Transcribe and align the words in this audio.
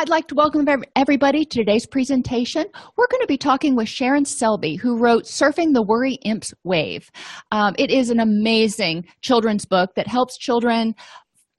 I'd 0.00 0.08
like 0.08 0.28
to 0.28 0.34
welcome 0.34 0.66
everybody 0.96 1.44
to 1.44 1.58
today's 1.58 1.84
presentation. 1.84 2.64
We're 2.96 3.06
going 3.10 3.20
to 3.20 3.26
be 3.26 3.36
talking 3.36 3.76
with 3.76 3.86
Sharon 3.86 4.24
Selby, 4.24 4.76
who 4.76 4.96
wrote 4.96 5.24
Surfing 5.24 5.74
the 5.74 5.82
Worry 5.82 6.14
Imp's 6.22 6.54
Wave. 6.64 7.10
Um, 7.52 7.74
it 7.76 7.90
is 7.90 8.08
an 8.08 8.18
amazing 8.18 9.04
children's 9.20 9.66
book 9.66 9.90
that 9.96 10.06
helps 10.06 10.38
children 10.38 10.94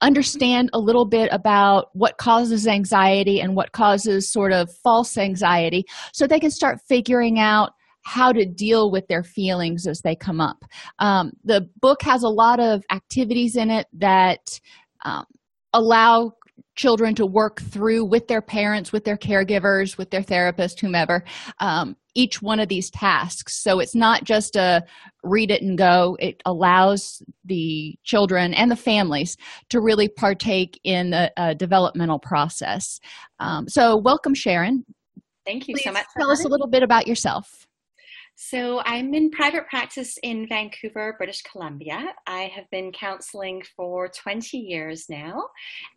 understand 0.00 0.70
a 0.72 0.80
little 0.80 1.04
bit 1.04 1.28
about 1.30 1.90
what 1.92 2.18
causes 2.18 2.66
anxiety 2.66 3.40
and 3.40 3.54
what 3.54 3.70
causes 3.70 4.32
sort 4.32 4.52
of 4.52 4.68
false 4.82 5.16
anxiety 5.16 5.84
so 6.12 6.26
they 6.26 6.40
can 6.40 6.50
start 6.50 6.80
figuring 6.88 7.38
out 7.38 7.70
how 8.04 8.32
to 8.32 8.44
deal 8.44 8.90
with 8.90 9.06
their 9.06 9.22
feelings 9.22 9.86
as 9.86 10.00
they 10.00 10.16
come 10.16 10.40
up. 10.40 10.64
Um, 10.98 11.30
the 11.44 11.68
book 11.80 12.02
has 12.02 12.24
a 12.24 12.28
lot 12.28 12.58
of 12.58 12.82
activities 12.90 13.54
in 13.54 13.70
it 13.70 13.86
that 13.92 14.58
um, 15.04 15.26
allow 15.72 16.32
children 16.74 17.14
to 17.14 17.26
work 17.26 17.60
through 17.60 18.04
with 18.04 18.28
their 18.28 18.42
parents 18.42 18.92
with 18.92 19.04
their 19.04 19.16
caregivers 19.16 19.98
with 19.98 20.10
their 20.10 20.22
therapist 20.22 20.80
whomever 20.80 21.24
um, 21.60 21.96
each 22.14 22.42
one 22.42 22.60
of 22.60 22.68
these 22.68 22.90
tasks. 22.90 23.62
So 23.62 23.80
it's 23.80 23.94
not 23.94 24.24
just 24.24 24.56
a 24.56 24.84
read 25.22 25.50
it 25.50 25.62
and 25.62 25.78
go. 25.78 26.16
It 26.20 26.42
allows 26.44 27.22
the 27.44 27.96
children 28.04 28.52
and 28.54 28.70
the 28.70 28.76
families 28.76 29.36
to 29.70 29.80
really 29.80 30.08
partake 30.08 30.78
in 30.84 31.14
a, 31.14 31.30
a 31.36 31.54
developmental 31.54 32.18
process. 32.18 33.00
Um, 33.38 33.68
so 33.68 33.96
welcome 33.96 34.34
sharon. 34.34 34.84
Thank 35.46 35.68
you 35.68 35.74
Please 35.74 35.84
so 35.84 35.92
much 35.92 36.06
tell 36.16 36.30
us 36.30 36.44
a 36.44 36.48
little 36.48 36.68
bit 36.68 36.82
about 36.82 37.06
yourself 37.06 37.66
so, 38.34 38.80
I'm 38.84 39.14
in 39.14 39.30
private 39.30 39.68
practice 39.68 40.18
in 40.22 40.48
Vancouver, 40.48 41.14
British 41.18 41.42
Columbia. 41.42 42.14
I 42.26 42.50
have 42.54 42.68
been 42.70 42.90
counseling 42.92 43.62
for 43.76 44.08
20 44.08 44.58
years 44.58 45.06
now, 45.08 45.44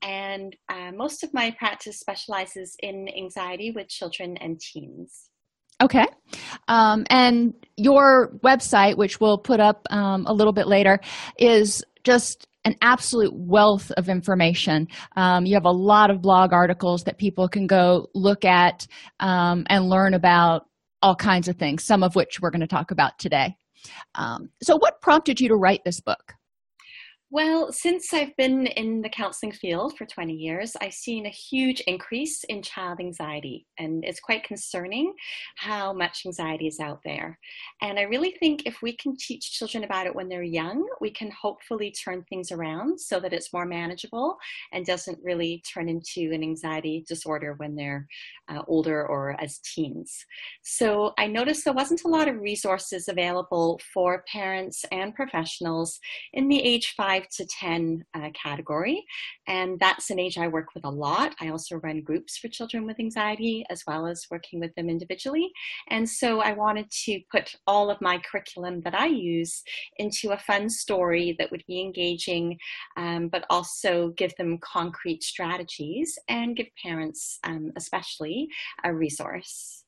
and 0.02 0.56
uh, 0.70 0.92
most 0.96 1.24
of 1.24 1.34
my 1.34 1.52
practice 1.58 2.00
specializes 2.00 2.76
in 2.82 3.08
anxiety 3.10 3.72
with 3.72 3.88
children 3.88 4.38
and 4.38 4.60
teens. 4.60 5.30
Okay. 5.82 6.06
Um, 6.68 7.06
and 7.10 7.54
your 7.76 8.32
website, 8.44 8.98
which 8.98 9.20
we'll 9.20 9.38
put 9.38 9.60
up 9.60 9.86
um, 9.90 10.26
a 10.26 10.34
little 10.34 10.54
bit 10.54 10.68
later, 10.68 11.00
is 11.38 11.84
just 12.04 12.48
an 12.64 12.76
absolute 12.82 13.34
wealth 13.34 13.92
of 13.92 14.10
information. 14.10 14.88
Um, 15.16 15.46
you 15.46 15.54
have 15.54 15.66
a 15.66 15.72
lot 15.72 16.10
of 16.10 16.22
blog 16.22 16.54
articles 16.54 17.04
that 17.04 17.18
people 17.18 17.48
can 17.48 17.68
go 17.68 18.10
look 18.14 18.44
at 18.46 18.88
um, 19.20 19.66
and 19.70 19.90
learn 19.90 20.14
about 20.14 20.66
all 21.02 21.16
kinds 21.16 21.48
of 21.48 21.58
things, 21.58 21.84
some 21.84 22.04
of 22.04 22.16
which 22.16 22.40
we're 22.42 22.52
going 22.52 22.62
to 22.62 22.68
talk 22.68 22.92
about 22.92 23.18
today. 23.20 23.56
Um, 24.16 24.50
so, 24.64 24.78
what 24.78 25.02
prompted 25.02 25.40
you 25.40 25.50
to 25.50 25.56
write 25.56 25.84
this 25.84 26.00
book? 26.00 26.34
Well, 27.32 27.72
since 27.72 28.14
I've 28.14 28.38
been 28.38 28.68
in 28.68 29.02
the 29.02 29.10
counseling 29.10 29.52
field 29.52 29.98
for 29.98 30.06
20 30.06 30.32
years, 30.32 30.74
I've 30.80 30.94
seen 30.94 31.26
a 31.26 31.30
huge 31.30 31.82
increase 31.82 32.44
in 32.44 32.62
child 32.62 33.00
anxiety, 33.00 33.66
and 33.80 34.06
it's 34.06 34.20
quite 34.20 34.44
concerning 34.44 35.12
how 35.56 35.92
much 35.92 36.22
anxiety 36.28 36.68
is 36.68 36.80
out 36.80 37.00
there. 37.04 37.40
And 37.82 37.98
I 37.98 38.04
really 38.04 38.36
think 38.40 38.68
if 38.68 38.84
we 38.84 38.96
can 38.96 39.18
teach 39.18 39.54
children 39.54 39.84
about 39.84 40.06
it 40.06 40.14
when 40.16 40.30
they're 40.30 40.44
young, 40.44 40.88
we 41.02 41.10
can 41.10 41.32
hopefully 41.32 41.92
turn 41.92 42.24
things 42.30 42.52
around 42.52 43.02
so 43.02 43.20
that 43.20 43.34
it's 43.34 43.52
more 43.52 43.66
manageable 43.66 44.38
and 44.72 44.86
doesn't 44.86 45.18
really 45.24 45.64
turn 45.74 45.90
into 45.90 46.32
an 46.32 46.44
anxiety 46.44 47.04
disorder 47.08 47.56
when 47.58 47.76
they're 47.76 48.08
uh, 48.50 48.62
older 48.68 49.04
or 49.08 49.36
as 49.42 49.58
teens. 49.60 50.14
So 50.62 51.14
I 51.18 51.26
noticed 51.26 51.66
there 51.66 51.74
wasn't 51.74 52.04
a 52.06 52.10
lot 52.10 52.28
of 52.28 52.40
resources 52.40 53.08
available 53.08 53.82
for 53.92 54.24
parents 54.32 54.86
and 54.92 55.16
professionals 55.16 56.00
in 56.32 56.48
the 56.50 56.62
age 56.62 56.94
5 56.96 57.25
5 57.26 57.30
to 57.38 57.46
10 57.46 58.06
uh, 58.14 58.30
category. 58.42 59.04
And 59.48 59.80
that's 59.80 60.10
an 60.10 60.20
age 60.20 60.38
I 60.38 60.48
work 60.48 60.68
with 60.74 60.86
a 60.86 60.90
lot. 60.90 61.36
I 61.42 61.50
also 61.50 61.78
run 61.78 62.02
groups 62.02 62.38
for 62.38 62.48
children 62.48 62.86
with 62.86 63.00
anxiety 63.00 63.66
as 63.70 63.84
well 63.88 64.08
as 64.08 64.26
working 64.32 64.60
with 64.60 64.74
them 64.76 64.90
individually. 64.90 65.52
And 65.90 66.10
so 66.10 66.42
I 66.42 66.54
wanted 66.54 66.90
to 67.06 67.20
put 67.32 67.56
all 67.68 67.90
of 67.90 68.02
my 68.02 68.20
curriculum 68.20 68.82
that 68.82 68.96
I 68.96 69.08
use 69.08 69.64
into 69.98 70.32
a 70.32 70.38
fun 70.38 70.70
story 70.70 71.36
that 71.40 71.52
would 71.52 71.64
be 71.68 71.82
engaging, 71.82 72.58
um, 72.98 73.30
but 73.30 73.46
also 73.50 74.10
give 74.18 74.36
them 74.38 74.58
concrete 74.62 75.24
strategies 75.24 76.18
and 76.30 76.56
give 76.56 76.68
parents, 76.84 77.40
um, 77.44 77.72
especially, 77.76 78.48
a 78.84 78.94
resource. 78.94 79.84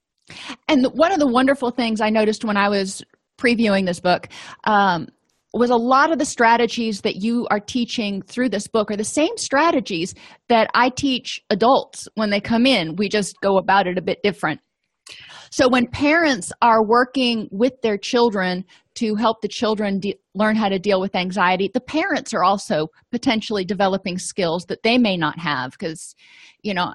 And 0.67 0.85
one 0.87 1.11
of 1.11 1.19
the 1.19 1.27
wonderful 1.27 1.71
things 1.71 2.01
I 2.01 2.09
noticed 2.09 2.43
when 2.43 2.57
I 2.57 2.67
was 2.67 3.03
previewing 3.37 3.85
this 3.85 3.99
book 3.99 4.27
um, 4.65 5.07
was 5.57 5.69
a 5.69 5.75
lot 5.75 6.11
of 6.11 6.19
the 6.19 6.25
strategies 6.25 7.01
that 7.01 7.17
you 7.17 7.47
are 7.49 7.59
teaching 7.59 8.21
through 8.21 8.49
this 8.49 8.67
book 8.67 8.91
are 8.91 8.97
the 8.97 9.03
same 9.03 9.35
strategies 9.37 10.13
that 10.49 10.69
I 10.73 10.89
teach 10.89 11.41
adults 11.49 12.07
when 12.15 12.29
they 12.29 12.41
come 12.41 12.65
in. 12.65 12.95
We 12.95 13.09
just 13.09 13.35
go 13.41 13.57
about 13.57 13.87
it 13.87 13.97
a 13.97 14.01
bit 14.01 14.19
different. 14.23 14.59
So, 15.49 15.69
when 15.69 15.87
parents 15.87 16.51
are 16.61 16.85
working 16.85 17.47
with 17.51 17.81
their 17.81 17.97
children 17.97 18.65
to 18.95 19.15
help 19.15 19.41
the 19.41 19.47
children 19.47 19.99
de- 19.99 20.19
learn 20.33 20.55
how 20.55 20.69
to 20.69 20.79
deal 20.79 20.99
with 20.99 21.15
anxiety, 21.15 21.69
the 21.73 21.79
parents 21.79 22.33
are 22.33 22.43
also 22.43 22.87
potentially 23.11 23.63
developing 23.63 24.17
skills 24.17 24.65
that 24.65 24.83
they 24.83 24.97
may 24.97 25.15
not 25.15 25.39
have. 25.39 25.71
Because, 25.71 26.15
you 26.63 26.73
know, 26.73 26.93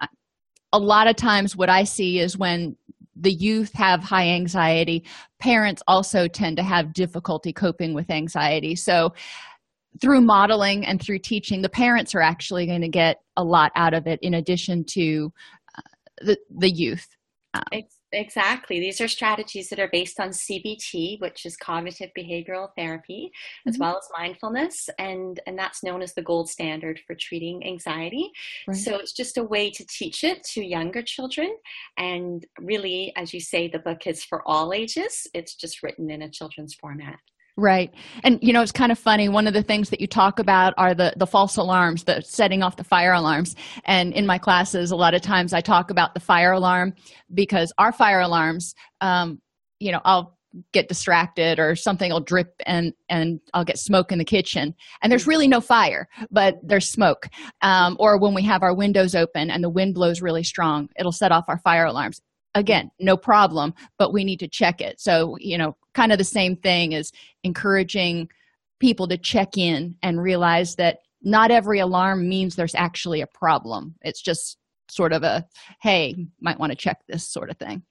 a 0.72 0.78
lot 0.78 1.06
of 1.06 1.16
times 1.16 1.56
what 1.56 1.70
I 1.70 1.84
see 1.84 2.18
is 2.18 2.36
when 2.36 2.76
the 3.16 3.32
youth 3.32 3.72
have 3.74 4.02
high 4.02 4.28
anxiety. 4.28 5.04
Parents 5.38 5.82
also 5.86 6.28
tend 6.28 6.56
to 6.56 6.62
have 6.62 6.92
difficulty 6.92 7.52
coping 7.52 7.94
with 7.94 8.10
anxiety. 8.10 8.74
So 8.74 9.12
through 10.00 10.22
modeling 10.22 10.86
and 10.86 11.00
through 11.00 11.18
teaching 11.18 11.62
the 11.62 11.68
parents 11.68 12.14
are 12.14 12.22
actually 12.22 12.66
going 12.66 12.80
to 12.80 12.88
get 12.88 13.20
a 13.36 13.44
lot 13.44 13.72
out 13.76 13.94
of 13.94 14.06
it 14.06 14.18
in 14.22 14.34
addition 14.34 14.84
to 14.84 15.32
uh, 15.76 15.82
the 16.22 16.38
the 16.50 16.70
youth. 16.70 17.06
Um, 17.54 17.62
Exactly. 18.12 18.78
These 18.78 19.00
are 19.00 19.08
strategies 19.08 19.70
that 19.70 19.78
are 19.78 19.88
based 19.88 20.20
on 20.20 20.28
CBT, 20.28 21.20
which 21.20 21.46
is 21.46 21.56
cognitive 21.56 22.10
behavioral 22.16 22.68
therapy, 22.76 23.32
mm-hmm. 23.32 23.68
as 23.70 23.78
well 23.78 23.96
as 23.96 24.08
mindfulness, 24.16 24.90
and 24.98 25.40
and 25.46 25.58
that's 25.58 25.82
known 25.82 26.02
as 26.02 26.14
the 26.14 26.22
gold 26.22 26.50
standard 26.50 27.00
for 27.06 27.14
treating 27.14 27.66
anxiety. 27.66 28.30
Right. 28.68 28.76
So 28.76 28.96
it's 28.96 29.12
just 29.12 29.38
a 29.38 29.44
way 29.44 29.70
to 29.70 29.86
teach 29.86 30.24
it 30.24 30.44
to 30.52 30.64
younger 30.64 31.02
children, 31.02 31.56
and 31.96 32.44
really, 32.60 33.14
as 33.16 33.32
you 33.32 33.40
say, 33.40 33.68
the 33.68 33.78
book 33.78 34.06
is 34.06 34.22
for 34.24 34.46
all 34.46 34.72
ages. 34.72 35.26
It's 35.32 35.54
just 35.54 35.82
written 35.82 36.10
in 36.10 36.22
a 36.22 36.30
children's 36.30 36.74
format. 36.74 37.18
Right. 37.56 37.92
And 38.24 38.38
you 38.42 38.52
know, 38.52 38.62
it's 38.62 38.72
kind 38.72 38.90
of 38.90 38.98
funny. 38.98 39.28
One 39.28 39.46
of 39.46 39.52
the 39.52 39.62
things 39.62 39.90
that 39.90 40.00
you 40.00 40.06
talk 40.06 40.38
about 40.38 40.72
are 40.78 40.94
the 40.94 41.12
the 41.16 41.26
false 41.26 41.56
alarms, 41.58 42.04
the 42.04 42.22
setting 42.22 42.62
off 42.62 42.76
the 42.76 42.84
fire 42.84 43.12
alarms. 43.12 43.56
And 43.84 44.14
in 44.14 44.26
my 44.26 44.38
classes, 44.38 44.90
a 44.90 44.96
lot 44.96 45.12
of 45.12 45.20
times 45.20 45.52
I 45.52 45.60
talk 45.60 45.91
about 45.91 46.14
the 46.14 46.20
fire 46.20 46.52
alarm 46.52 46.94
because 47.34 47.70
our 47.76 47.92
fire 47.92 48.20
alarms, 48.20 48.74
um, 49.02 49.41
you 49.80 49.92
know, 49.92 50.00
I'll 50.04 50.38
get 50.72 50.88
distracted 50.88 51.58
or 51.58 51.74
something 51.74 52.10
will 52.10 52.20
drip 52.20 52.54
and 52.66 52.92
and 53.08 53.41
I'll 53.54 53.64
get 53.64 53.78
smoke 53.78 54.12
in 54.12 54.18
the 54.18 54.24
kitchen 54.24 54.74
and 55.02 55.10
there's 55.10 55.26
really 55.26 55.48
no 55.48 55.60
fire 55.60 56.08
but 56.30 56.56
there's 56.62 56.88
smoke 56.88 57.28
um, 57.62 57.96
or 57.98 58.18
when 58.18 58.34
we 58.34 58.42
have 58.42 58.62
our 58.62 58.74
windows 58.74 59.14
open 59.14 59.50
and 59.50 59.64
the 59.64 59.70
wind 59.70 59.94
blows 59.94 60.20
really 60.20 60.42
strong 60.42 60.91
it'll 60.98 61.10
set 61.10 61.32
off 61.32 61.46
our 61.48 61.58
fire 61.58 61.86
alarms 61.86 62.20
again 62.54 62.90
no 63.00 63.16
problem 63.16 63.74
but 63.98 64.12
we 64.12 64.24
need 64.24 64.38
to 64.40 64.48
check 64.48 64.80
it. 64.80 65.00
So 65.00 65.36
you 65.40 65.58
know 65.58 65.76
kind 65.94 66.12
of 66.12 66.18
the 66.18 66.24
same 66.24 66.56
thing 66.56 66.94
as 66.94 67.12
encouraging 67.44 68.28
people 68.80 69.06
to 69.08 69.18
check 69.18 69.56
in 69.56 69.96
and 70.02 70.22
realize 70.22 70.74
that 70.76 70.98
not 71.22 71.50
every 71.50 71.78
alarm 71.78 72.28
means 72.28 72.56
there's 72.56 72.74
actually 72.74 73.20
a 73.20 73.26
problem. 73.28 73.94
It's 74.02 74.20
just 74.20 74.58
sort 74.91 75.12
of 75.12 75.22
a 75.22 75.46
hey 75.80 76.26
might 76.41 76.58
want 76.58 76.70
to 76.70 76.76
check 76.76 76.98
this 77.08 77.26
sort 77.26 77.48
of 77.50 77.56
thing 77.56 77.82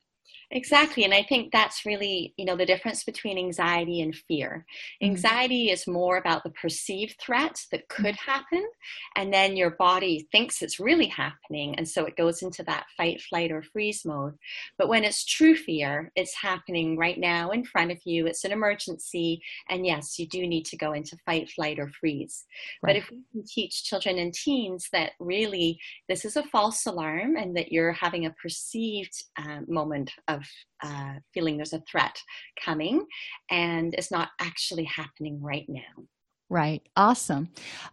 Exactly. 0.54 1.06
And 1.06 1.14
I 1.14 1.24
think 1.24 1.52
that's 1.52 1.86
really, 1.86 2.34
you 2.38 2.44
know, 2.44 2.58
the 2.58 2.66
difference 2.66 3.04
between 3.06 3.38
anxiety 3.38 4.02
and 4.02 4.14
fear. 4.14 4.66
Mm-hmm. 5.02 5.12
Anxiety 5.12 5.70
is 5.70 5.88
more 5.88 6.18
about 6.18 6.44
the 6.44 6.50
perceived 6.50 7.16
threat 7.20 7.62
that 7.72 7.88
could 7.88 8.16
mm-hmm. 8.16 8.32
happen. 8.32 8.70
And 9.16 9.34
then 9.34 9.56
your 9.56 9.72
body 9.72 10.28
thinks 10.32 10.62
it's 10.62 10.80
really 10.80 11.08
happening. 11.08 11.76
And 11.76 11.88
so 11.88 12.06
it 12.06 12.18
goes 12.18 12.42
into 12.42 12.64
that 12.64 12.86
fight, 12.98 13.22
flight, 13.22 13.52
or 13.52 13.64
freeze 13.64 14.04
mode. 14.04 14.34
But 14.78 14.90
when 14.90 15.06
it's 15.06 15.24
true 15.24 15.56
fear, 15.56 16.12
it's 16.16 16.36
happening 16.36 16.98
right 16.98 17.18
now 17.18 17.52
in 17.52 17.64
front 17.64 17.92
of 17.92 18.00
you. 18.04 18.28
It's 18.28 18.44
an 18.44 18.52
emergency. 18.52 19.42
And 19.70 19.86
yes, 19.86 20.20
you 20.20 20.28
do 20.28 20.46
need 20.46 20.66
to 20.66 20.78
go 20.78 20.92
into 20.92 21.16
fight, 21.26 21.50
flight, 21.50 21.80
or 21.80 21.88
freeze. 21.88 22.46
Right. 22.84 22.90
But 22.90 22.96
if 22.98 23.10
we 23.10 23.22
can 23.32 23.46
teach 23.48 23.86
children 23.86 24.18
and 24.18 24.34
teens 24.34 24.90
that 24.92 25.12
really 25.20 25.80
this 26.10 26.26
is 26.26 26.36
a 26.36 26.44
false 26.44 26.86
alarm 26.86 27.38
and 27.38 27.56
that 27.56 27.72
you're 27.72 27.94
having 27.94 28.26
a 28.26 28.32
perceived 28.42 29.24
uh, 29.38 29.60
moment 29.68 30.12
of 30.28 30.41
of 30.42 30.90
uh, 30.90 31.14
feeling 31.34 31.58
there's 31.58 31.74
a 31.74 31.84
threat 31.90 32.18
coming 32.64 33.06
and 33.50 33.94
it's 33.94 34.12
not 34.12 34.30
actually 34.40 34.84
happening 34.86 35.42
right 35.42 35.66
now. 35.68 36.06
Right. 36.50 36.82
Awesome. 36.98 37.48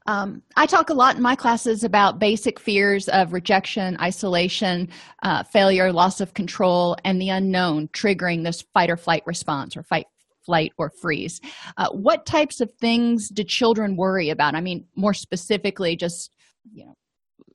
Um, 0.06 0.42
I 0.56 0.66
talk 0.66 0.90
a 0.90 0.94
lot 0.94 1.14
in 1.14 1.22
my 1.22 1.36
classes 1.36 1.84
about 1.84 2.18
basic 2.18 2.58
fears 2.58 3.08
of 3.08 3.32
rejection, 3.32 3.96
isolation, 4.00 4.88
uh, 5.22 5.44
failure, 5.44 5.92
loss 5.92 6.20
of 6.20 6.34
control, 6.34 6.96
and 7.04 7.20
the 7.22 7.28
unknown 7.28 7.86
triggering 7.88 8.42
this 8.42 8.62
fight 8.74 8.90
or 8.90 8.96
flight 8.96 9.22
response 9.26 9.76
or 9.76 9.84
fight, 9.84 10.06
flight, 10.44 10.72
or 10.76 10.90
freeze. 10.90 11.40
Uh, 11.76 11.88
what 11.90 12.26
types 12.26 12.60
of 12.60 12.72
things 12.80 13.28
do 13.28 13.44
children 13.44 13.96
worry 13.96 14.30
about? 14.30 14.56
I 14.56 14.60
mean, 14.60 14.86
more 14.96 15.14
specifically, 15.14 15.94
just, 15.94 16.34
you 16.72 16.84
know, 16.84 16.96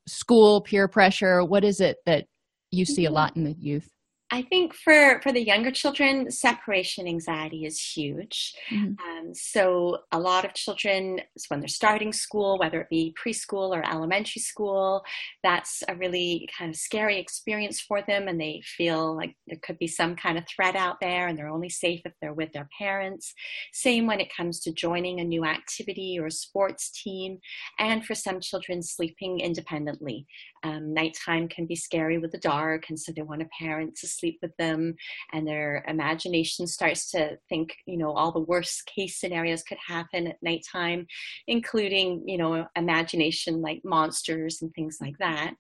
school 0.08 0.62
peer 0.62 0.88
pressure 0.88 1.44
what 1.44 1.64
is 1.64 1.80
it 1.80 1.98
that 2.06 2.26
you 2.72 2.86
see 2.86 3.06
a 3.06 3.08
mm-hmm. 3.08 3.16
lot 3.16 3.36
in 3.36 3.44
the 3.44 3.54
youth 3.54 3.90
I 4.34 4.42
think 4.42 4.74
for 4.74 5.22
for 5.22 5.32
the 5.32 5.46
younger 5.46 5.70
children, 5.70 6.32
separation 6.32 7.08
anxiety 7.08 7.66
is 7.66 7.80
huge. 7.80 8.56
Mm-hmm. 8.72 8.94
Um, 9.06 9.36
so 9.36 10.00
a 10.12 10.20
lot 10.20 10.44
of 10.44 10.56
children, 10.56 11.22
when 11.50 11.60
they're 11.60 11.68
starting 11.68 12.12
school, 12.12 12.58
whether 12.58 12.82
it 12.82 12.90
be 12.90 13.14
preschool 13.24 13.70
or 13.70 13.86
elementary 13.86 14.42
school, 14.42 15.04
that's 15.44 15.84
a 15.88 15.94
really 15.96 16.50
kind 16.58 16.72
of 16.72 16.76
scary 16.76 17.20
experience 17.20 17.80
for 17.80 18.02
them, 18.08 18.28
and 18.28 18.42
they 18.42 18.64
feel 18.66 19.16
like 19.16 19.36
there 19.46 19.60
could 19.62 19.78
be 19.78 19.86
some 19.86 20.16
kind 20.16 20.40
of 20.40 20.48
threat 20.48 20.76
out 20.76 21.00
there, 21.00 21.28
and 21.28 21.38
they're 21.38 21.48
only 21.58 21.70
safe 21.70 22.02
if 22.04 22.14
they're 22.20 22.34
with 22.34 22.52
their 22.54 22.70
parents. 22.80 23.36
Same 23.72 24.08
when 24.08 24.20
it 24.20 24.36
comes 24.36 24.60
to 24.62 24.72
joining 24.72 25.20
a 25.20 25.24
new 25.24 25.46
activity 25.46 26.18
or 26.20 26.26
a 26.26 26.32
sports 26.32 26.90
team, 27.04 27.38
and 27.78 28.04
for 28.04 28.16
some 28.16 28.40
children, 28.40 28.82
sleeping 28.82 29.42
independently. 29.42 30.26
Um, 30.64 30.92
nighttime 30.92 31.50
can 31.50 31.68
be 31.68 31.76
scary 31.76 32.18
with 32.18 32.32
the 32.32 32.40
dark, 32.40 32.90
and 32.90 33.00
so 33.00 33.12
they 33.12 33.22
want 33.22 33.44
a 33.44 33.50
parent 33.60 33.96
to 33.98 34.08
sleep 34.08 34.23
with 34.42 34.56
them, 34.58 34.96
and 35.32 35.48
their 35.48 35.84
imagination 35.88 36.68
starts 36.68 37.12
to 37.12 37.38
think, 37.50 37.76
you 37.86 37.98
know, 37.98 38.12
all 38.14 38.32
the 38.32 38.40
worst 38.40 38.86
case 38.86 39.20
scenarios 39.20 39.64
could 39.64 39.78
happen 39.86 40.28
at 40.28 40.38
nighttime, 40.42 41.06
including, 41.48 42.24
you 42.28 42.38
know, 42.38 42.66
imagination 42.76 43.62
like 43.62 43.82
monsters 43.84 44.62
and 44.62 44.74
things 44.74 44.98
like 45.02 45.18
that. 45.20 45.54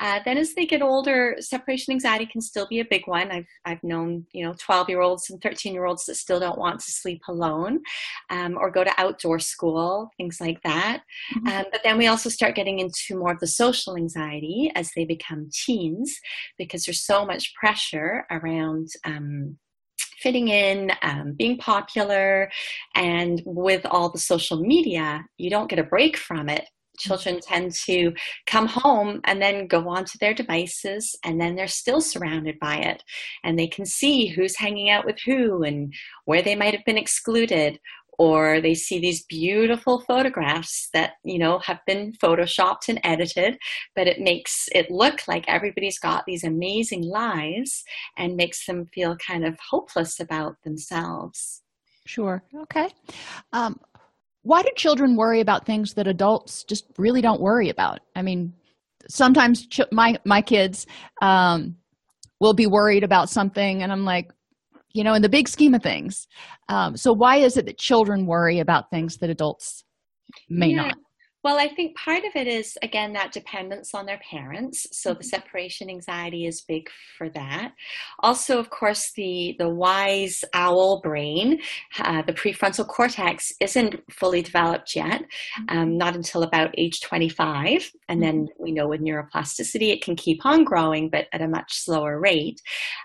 Uh, 0.00 0.20
then 0.24 0.38
as 0.38 0.54
they 0.54 0.64
get 0.64 0.82
older, 0.82 1.36
separation 1.40 1.92
anxiety 1.92 2.26
can 2.26 2.40
still 2.40 2.66
be 2.68 2.80
a 2.80 2.84
big 2.84 3.06
one. 3.06 3.30
I've, 3.30 3.48
I've 3.64 3.82
known, 3.82 4.26
you 4.32 4.44
know, 4.44 4.54
12 4.58 4.88
year 4.88 5.00
olds 5.00 5.28
and 5.30 5.40
13 5.42 5.74
year 5.74 5.86
olds 5.86 6.06
that 6.06 6.14
still 6.14 6.38
don't 6.38 6.58
want 6.58 6.80
to 6.80 6.90
sleep 6.90 7.20
alone 7.28 7.80
um, 8.30 8.56
or 8.56 8.70
go 8.70 8.84
to 8.84 8.92
outdoor 8.98 9.38
school, 9.38 10.10
things 10.16 10.40
like 10.40 10.62
that. 10.62 11.02
Mm-hmm. 11.36 11.48
Um, 11.48 11.64
but 11.72 11.80
then 11.82 11.98
we 11.98 12.06
also 12.06 12.28
start 12.28 12.54
getting 12.54 12.78
into 12.78 13.18
more 13.18 13.32
of 13.32 13.40
the 13.40 13.46
social 13.46 13.96
anxiety 13.96 14.70
as 14.74 14.90
they 14.94 15.04
become 15.04 15.50
teens 15.52 16.16
because 16.58 16.84
there's 16.84 17.04
so 17.04 17.24
much 17.24 17.54
pressure 17.54 18.24
around 18.30 18.88
um, 19.04 19.58
fitting 20.20 20.48
in, 20.48 20.92
um, 21.02 21.34
being 21.36 21.56
popular, 21.58 22.50
and 22.94 23.42
with 23.44 23.86
all 23.86 24.10
the 24.10 24.18
social 24.18 24.60
media, 24.60 25.24
you 25.36 25.50
don't 25.50 25.70
get 25.70 25.78
a 25.78 25.84
break 25.84 26.16
from 26.16 26.48
it 26.48 26.68
children 26.98 27.40
tend 27.40 27.72
to 27.86 28.12
come 28.46 28.66
home 28.66 29.20
and 29.24 29.40
then 29.40 29.66
go 29.66 29.88
onto 29.88 30.18
their 30.18 30.34
devices 30.34 31.16
and 31.24 31.40
then 31.40 31.54
they're 31.54 31.66
still 31.66 32.00
surrounded 32.00 32.58
by 32.58 32.76
it. 32.76 33.02
And 33.44 33.58
they 33.58 33.68
can 33.68 33.86
see 33.86 34.26
who's 34.26 34.56
hanging 34.56 34.90
out 34.90 35.06
with 35.06 35.18
who 35.24 35.62
and 35.62 35.92
where 36.24 36.42
they 36.42 36.56
might 36.56 36.74
have 36.74 36.84
been 36.84 36.98
excluded 36.98 37.78
or 38.18 38.60
they 38.60 38.74
see 38.74 38.98
these 38.98 39.24
beautiful 39.24 40.00
photographs 40.00 40.88
that 40.92 41.12
you 41.24 41.38
know 41.38 41.60
have 41.60 41.78
been 41.86 42.12
photoshopped 42.22 42.88
and 42.88 43.00
edited. 43.04 43.56
But 43.94 44.08
it 44.08 44.20
makes 44.20 44.68
it 44.74 44.90
look 44.90 45.26
like 45.28 45.44
everybody's 45.46 45.98
got 45.98 46.26
these 46.26 46.44
amazing 46.44 47.04
lives 47.04 47.84
and 48.16 48.36
makes 48.36 48.66
them 48.66 48.86
feel 48.92 49.16
kind 49.16 49.46
of 49.46 49.56
hopeless 49.70 50.20
about 50.20 50.56
themselves. 50.64 51.62
Sure. 52.06 52.42
Okay. 52.62 52.88
Um, 53.52 53.78
why 54.48 54.62
do 54.62 54.70
children 54.76 55.14
worry 55.14 55.40
about 55.40 55.66
things 55.66 55.92
that 55.92 56.06
adults 56.06 56.64
just 56.64 56.84
really 56.96 57.20
don't 57.20 57.40
worry 57.40 57.68
about 57.68 58.00
i 58.16 58.22
mean 58.22 58.52
sometimes 59.08 59.66
ch- 59.66 59.92
my 59.92 60.18
my 60.24 60.40
kids 60.40 60.86
um, 61.20 61.76
will 62.40 62.54
be 62.54 62.66
worried 62.66 63.04
about 63.04 63.28
something 63.28 63.82
and 63.82 63.92
i'm 63.92 64.04
like 64.04 64.32
you 64.94 65.04
know 65.04 65.12
in 65.12 65.20
the 65.20 65.28
big 65.28 65.48
scheme 65.48 65.74
of 65.74 65.82
things 65.82 66.26
um, 66.70 66.96
so 66.96 67.12
why 67.12 67.36
is 67.36 67.58
it 67.58 67.66
that 67.66 67.78
children 67.78 68.26
worry 68.26 68.58
about 68.58 68.90
things 68.90 69.18
that 69.18 69.28
adults 69.28 69.84
may 70.48 70.70
yeah. 70.70 70.76
not 70.76 70.96
well, 71.44 71.58
I 71.58 71.68
think 71.68 71.96
part 71.96 72.24
of 72.24 72.34
it 72.34 72.48
is, 72.48 72.76
again, 72.82 73.12
that 73.12 73.32
dependence 73.32 73.94
on 73.94 74.06
their 74.06 74.20
parents. 74.28 74.86
So 74.92 75.10
the 75.10 75.20
mm-hmm. 75.20 75.28
separation 75.28 75.88
anxiety 75.88 76.46
is 76.46 76.62
big 76.62 76.88
for 77.16 77.28
that. 77.30 77.72
Also, 78.20 78.58
of 78.58 78.70
course, 78.70 79.12
the, 79.14 79.54
the 79.58 79.68
wise 79.68 80.42
owl 80.52 81.00
brain, 81.00 81.60
uh, 82.00 82.22
the 82.22 82.32
prefrontal 82.32 82.88
cortex, 82.88 83.52
isn't 83.60 84.02
fully 84.10 84.42
developed 84.42 84.96
yet, 84.96 85.22
mm-hmm. 85.22 85.78
um, 85.78 85.96
not 85.96 86.16
until 86.16 86.42
about 86.42 86.74
age 86.76 87.00
25. 87.02 87.88
And 88.08 88.20
then 88.20 88.46
mm-hmm. 88.46 88.62
we 88.62 88.72
know 88.72 88.88
with 88.88 89.00
neuroplasticity, 89.00 89.92
it 89.92 90.02
can 90.02 90.16
keep 90.16 90.44
on 90.44 90.64
growing, 90.64 91.08
but 91.08 91.26
at 91.32 91.40
a 91.40 91.48
much 91.48 91.72
slower 91.72 92.18
rate. 92.18 92.60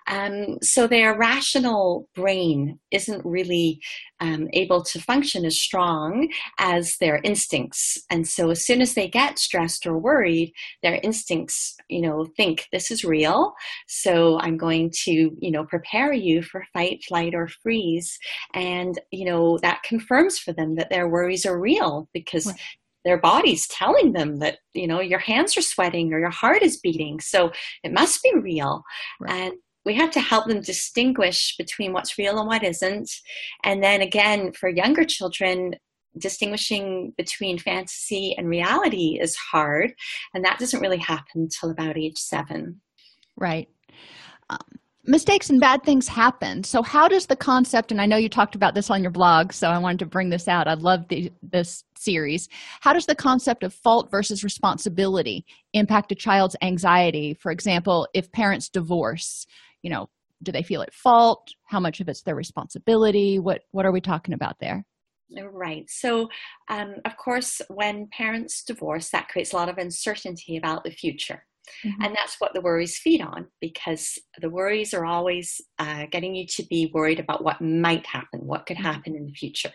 Um, 0.07 0.57
so 0.63 0.88
their 0.88 1.15
rational 1.18 2.09
brain 2.15 2.80
isn't 2.89 3.24
really 3.24 3.80
um, 4.23 4.47
able 4.53 4.81
to 4.81 5.01
function 5.01 5.43
as 5.43 5.59
strong 5.59 6.29
as 6.57 6.95
their 6.97 7.19
instincts. 7.25 8.01
And 8.09 8.25
so 8.25 8.49
as 8.51 8.65
soon 8.65 8.81
as 8.81 8.93
they 8.93 9.09
get 9.09 9.37
stressed 9.37 9.85
or 9.85 9.97
worried, 9.97 10.53
their 10.81 10.99
instincts, 11.03 11.75
you 11.89 12.01
know, 12.01 12.25
think 12.37 12.67
this 12.71 12.89
is 12.89 13.03
real. 13.03 13.53
So 13.87 14.39
I'm 14.39 14.55
going 14.55 14.91
to, 15.03 15.11
you 15.11 15.51
know, 15.51 15.65
prepare 15.65 16.13
you 16.13 16.41
for 16.41 16.63
fight, 16.71 17.03
flight, 17.05 17.35
or 17.35 17.49
freeze. 17.49 18.17
And, 18.53 18.97
you 19.11 19.25
know, 19.25 19.57
that 19.57 19.83
confirms 19.83 20.39
for 20.39 20.53
them 20.53 20.75
that 20.75 20.89
their 20.89 21.09
worries 21.09 21.45
are 21.45 21.59
real 21.59 22.07
because 22.13 22.47
right 22.47 22.59
their 23.05 23.19
body's 23.19 23.67
telling 23.67 24.13
them 24.13 24.37
that 24.37 24.59
you 24.73 24.87
know 24.87 25.01
your 25.01 25.19
hands 25.19 25.57
are 25.57 25.61
sweating 25.61 26.13
or 26.13 26.19
your 26.19 26.29
heart 26.29 26.61
is 26.61 26.79
beating 26.79 27.19
so 27.19 27.51
it 27.83 27.91
must 27.91 28.23
be 28.23 28.31
real 28.33 28.81
right. 29.19 29.33
and 29.33 29.53
we 29.85 29.95
have 29.95 30.12
to 30.12 30.19
help 30.19 30.47
them 30.47 30.62
distinguish 30.62 31.56
between 31.57 31.94
what's 31.94 32.18
real 32.18 32.39
and 32.39 32.47
what 32.47 32.63
isn't. 32.63 33.09
And 33.63 33.83
then 33.83 34.01
again, 34.01 34.53
for 34.53 34.69
younger 34.69 35.03
children, 35.03 35.75
distinguishing 36.18 37.13
between 37.18 37.57
fantasy 37.57 38.35
and 38.38 38.47
reality 38.47 39.18
is 39.19 39.35
hard. 39.35 39.94
And 40.33 40.44
that 40.45 40.59
doesn't 40.59 40.80
really 40.80 40.97
happen 40.97 41.41
until 41.41 41.71
about 41.71 41.97
age 41.97 42.18
seven. 42.18 42.81
Right. 43.35 43.68
Um, 44.50 44.59
mistakes 45.06 45.50
and 45.50 45.59
bad 45.59 45.83
things 45.83 46.07
happen. 46.07 46.63
So, 46.63 46.81
how 46.81 47.07
does 47.07 47.25
the 47.25 47.35
concept, 47.35 47.91
and 47.91 48.00
I 48.00 48.06
know 48.06 48.18
you 48.18 48.30
talked 48.30 48.56
about 48.56 48.75
this 48.75 48.89
on 48.89 49.01
your 49.01 49.12
blog, 49.12 49.53
so 49.53 49.69
I 49.69 49.77
wanted 49.77 50.00
to 50.00 50.06
bring 50.06 50.30
this 50.30 50.47
out. 50.47 50.68
I 50.68 50.75
love 50.75 51.07
the, 51.07 51.31
this 51.41 51.83
series. 51.97 52.47
How 52.81 52.94
does 52.94 53.06
the 53.06 53.15
concept 53.15 53.63
of 53.63 53.74
fault 53.74 54.12
versus 54.12 54.44
responsibility 54.44 55.45
impact 55.74 56.12
a 56.12 56.15
child's 56.15 56.56
anxiety? 56.62 57.33
For 57.33 57.51
example, 57.51 58.07
if 58.13 58.31
parents 58.31 58.69
divorce, 58.69 59.45
you 59.83 59.89
know 59.89 60.09
do 60.41 60.51
they 60.51 60.63
feel 60.63 60.81
at 60.81 60.94
fault 60.94 61.53
how 61.65 61.80
much 61.80 62.00
of 62.00 62.09
it's 62.09 62.24
their 62.24 62.35
responsibility 62.35 63.38
what 63.39 63.62
what 63.71 63.85
are 63.85 63.91
we 63.91 64.01
talking 64.01 64.33
about 64.33 64.56
there 64.59 64.85
Right. 65.51 65.89
So, 65.89 66.30
um, 66.69 66.95
of 67.06 67.18
course, 67.18 67.62
when 67.69 68.07
parents 68.15 68.63
divorce, 68.63 69.09
that 69.09 69.30
creates 69.30 69.53
a 69.53 69.56
lot 69.56 69.69
of 69.69 69.77
uncertainty 69.77 70.57
about 70.57 70.83
the 70.83 70.91
future. 70.91 71.45
Mm-hmm. 71.85 72.03
And 72.03 72.15
that's 72.15 72.35
what 72.39 72.53
the 72.53 72.62
worries 72.62 72.97
feed 72.97 73.21
on 73.21 73.47
because 73.62 74.19
the 74.42 74.49
worries 74.49 74.94
are 74.94 75.06
always 75.06 75.61
uh, 75.83 76.06
getting 76.11 76.33
you 76.33 76.45
to 76.47 76.63
be 76.69 76.90
worried 76.94 77.19
about 77.19 77.44
what 77.44 77.61
might 77.61 78.06
happen, 78.06 78.40
what 78.40 78.66
could 78.66 78.78
mm-hmm. 78.78 78.85
happen 78.85 79.16
in 79.16 79.25
the 79.25 79.33
future. 79.33 79.71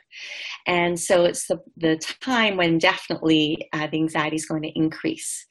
And 0.66 0.98
so 0.98 1.24
it's 1.24 1.46
the, 1.46 1.58
the 1.76 2.00
time 2.22 2.56
when 2.56 2.78
definitely 2.78 3.68
uh, 3.74 3.88
the 3.90 3.98
anxiety 3.98 4.36
is 4.36 4.46
going 4.46 4.62
to 4.62 4.72
increase. 4.74 5.46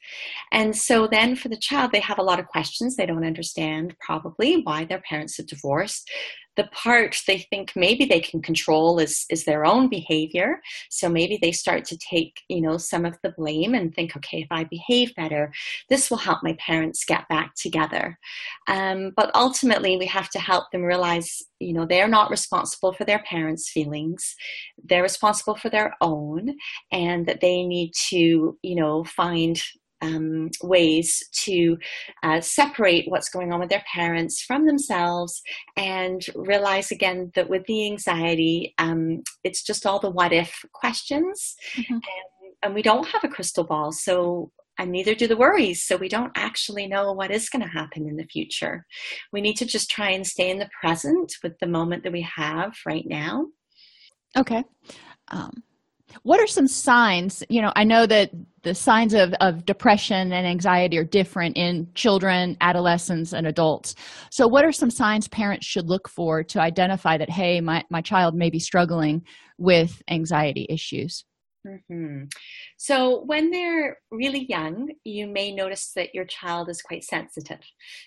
And 0.52 0.74
so 0.74 1.06
then 1.06 1.36
for 1.36 1.48
the 1.48 1.56
child, 1.56 1.92
they 1.92 2.00
have 2.00 2.18
a 2.18 2.24
lot 2.24 2.40
of 2.40 2.46
questions. 2.48 2.96
They 2.96 3.06
don't 3.06 3.24
understand 3.24 3.94
probably 4.00 4.62
why 4.62 4.84
their 4.84 5.02
parents 5.08 5.36
have 5.36 5.46
divorced 5.46 6.10
the 6.58 6.64
part 6.72 7.16
they 7.26 7.38
think 7.50 7.72
maybe 7.76 8.04
they 8.04 8.20
can 8.20 8.42
control 8.42 8.98
is 8.98 9.24
is 9.30 9.44
their 9.44 9.64
own 9.64 9.88
behavior 9.88 10.60
so 10.90 11.08
maybe 11.08 11.38
they 11.40 11.52
start 11.52 11.84
to 11.84 11.96
take 11.96 12.40
you 12.48 12.60
know 12.60 12.76
some 12.76 13.04
of 13.06 13.16
the 13.22 13.32
blame 13.38 13.74
and 13.74 13.94
think 13.94 14.16
okay 14.16 14.40
if 14.40 14.48
i 14.50 14.64
behave 14.64 15.14
better 15.14 15.52
this 15.88 16.10
will 16.10 16.18
help 16.18 16.40
my 16.42 16.54
parents 16.54 17.04
get 17.04 17.26
back 17.28 17.54
together 17.54 18.18
um, 18.66 19.12
but 19.16 19.30
ultimately 19.34 19.96
we 19.96 20.06
have 20.06 20.28
to 20.28 20.40
help 20.52 20.64
them 20.72 20.82
realize 20.82 21.28
you 21.60 21.74
know 21.74 21.86
they're 21.86 22.14
not 22.18 22.30
responsible 22.30 22.92
for 22.92 23.04
their 23.04 23.22
parents 23.32 23.70
feelings 23.70 24.22
they're 24.88 25.10
responsible 25.10 25.56
for 25.56 25.70
their 25.70 25.90
own 26.00 26.42
and 26.90 27.26
that 27.26 27.40
they 27.40 27.58
need 27.74 27.90
to 28.10 28.56
you 28.62 28.76
know 28.80 29.04
find 29.04 29.56
um, 30.00 30.50
ways 30.62 31.22
to 31.44 31.76
uh, 32.22 32.40
separate 32.40 33.04
what's 33.08 33.28
going 33.28 33.52
on 33.52 33.60
with 33.60 33.68
their 33.68 33.84
parents 33.92 34.42
from 34.42 34.66
themselves 34.66 35.42
and 35.76 36.20
realize 36.34 36.90
again 36.90 37.32
that 37.34 37.48
with 37.48 37.64
the 37.66 37.86
anxiety, 37.86 38.74
um, 38.78 39.22
it's 39.44 39.64
just 39.64 39.86
all 39.86 39.98
the 39.98 40.10
what 40.10 40.32
if 40.32 40.64
questions. 40.72 41.56
Mm-hmm. 41.76 41.94
And, 41.94 42.02
and 42.62 42.74
we 42.74 42.82
don't 42.82 43.08
have 43.08 43.24
a 43.24 43.28
crystal 43.28 43.64
ball. 43.64 43.92
So 43.92 44.52
and 44.78 44.90
neither 44.90 45.14
do 45.14 45.26
the 45.26 45.36
worries. 45.36 45.82
So 45.84 45.96
we 45.96 46.08
don't 46.08 46.32
actually 46.36 46.86
know 46.86 47.12
what 47.12 47.30
is 47.30 47.48
going 47.48 47.62
to 47.62 47.68
happen 47.68 48.08
in 48.08 48.16
the 48.16 48.24
future. 48.24 48.86
We 49.32 49.40
need 49.40 49.56
to 49.56 49.66
just 49.66 49.90
try 49.90 50.10
and 50.10 50.26
stay 50.26 50.50
in 50.50 50.58
the 50.58 50.70
present 50.80 51.32
with 51.42 51.58
the 51.60 51.66
moment 51.66 52.04
that 52.04 52.12
we 52.12 52.22
have 52.36 52.74
right 52.86 53.04
now. 53.06 53.46
Okay. 54.36 54.64
Um, 55.28 55.62
what 56.22 56.40
are 56.40 56.46
some 56.46 56.66
signs 56.66 57.42
you 57.48 57.60
know 57.60 57.72
i 57.76 57.84
know 57.84 58.06
that 58.06 58.30
the 58.62 58.74
signs 58.74 59.14
of, 59.14 59.32
of 59.40 59.64
depression 59.64 60.32
and 60.32 60.46
anxiety 60.46 60.98
are 60.98 61.04
different 61.04 61.56
in 61.56 61.88
children 61.94 62.56
adolescents 62.60 63.32
and 63.32 63.46
adults 63.46 63.94
so 64.30 64.46
what 64.46 64.64
are 64.64 64.72
some 64.72 64.90
signs 64.90 65.28
parents 65.28 65.66
should 65.66 65.86
look 65.86 66.08
for 66.08 66.42
to 66.42 66.60
identify 66.60 67.16
that 67.18 67.30
hey 67.30 67.60
my, 67.60 67.84
my 67.90 68.00
child 68.00 68.34
may 68.34 68.50
be 68.50 68.58
struggling 68.58 69.22
with 69.58 70.02
anxiety 70.08 70.66
issues 70.68 71.24
Mm-hmm. 71.66 72.24
So, 72.76 73.22
when 73.24 73.50
they're 73.50 73.98
really 74.12 74.46
young, 74.48 74.90
you 75.04 75.26
may 75.26 75.52
notice 75.52 75.90
that 75.96 76.14
your 76.14 76.24
child 76.24 76.68
is 76.68 76.80
quite 76.80 77.02
sensitive. 77.02 77.58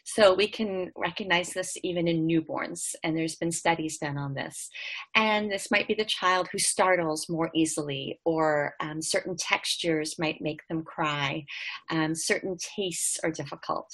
So, 0.05 0.33
we 0.33 0.47
can 0.47 0.91
recognize 0.95 1.51
this 1.51 1.75
even 1.83 2.07
in 2.07 2.25
newborns, 2.25 2.95
and 3.03 3.15
there's 3.15 3.35
been 3.35 3.51
studies 3.51 3.97
done 3.97 4.17
on 4.17 4.33
this. 4.33 4.69
And 5.15 5.51
this 5.51 5.69
might 5.69 5.87
be 5.87 5.93
the 5.93 6.05
child 6.05 6.47
who 6.51 6.59
startles 6.59 7.27
more 7.29 7.51
easily, 7.53 8.19
or 8.23 8.73
um, 8.79 9.01
certain 9.01 9.35
textures 9.35 10.15
might 10.17 10.41
make 10.41 10.61
them 10.69 10.83
cry, 10.83 11.43
um, 11.89 12.15
certain 12.15 12.55
tastes 12.57 13.19
are 13.21 13.31
difficult. 13.31 13.91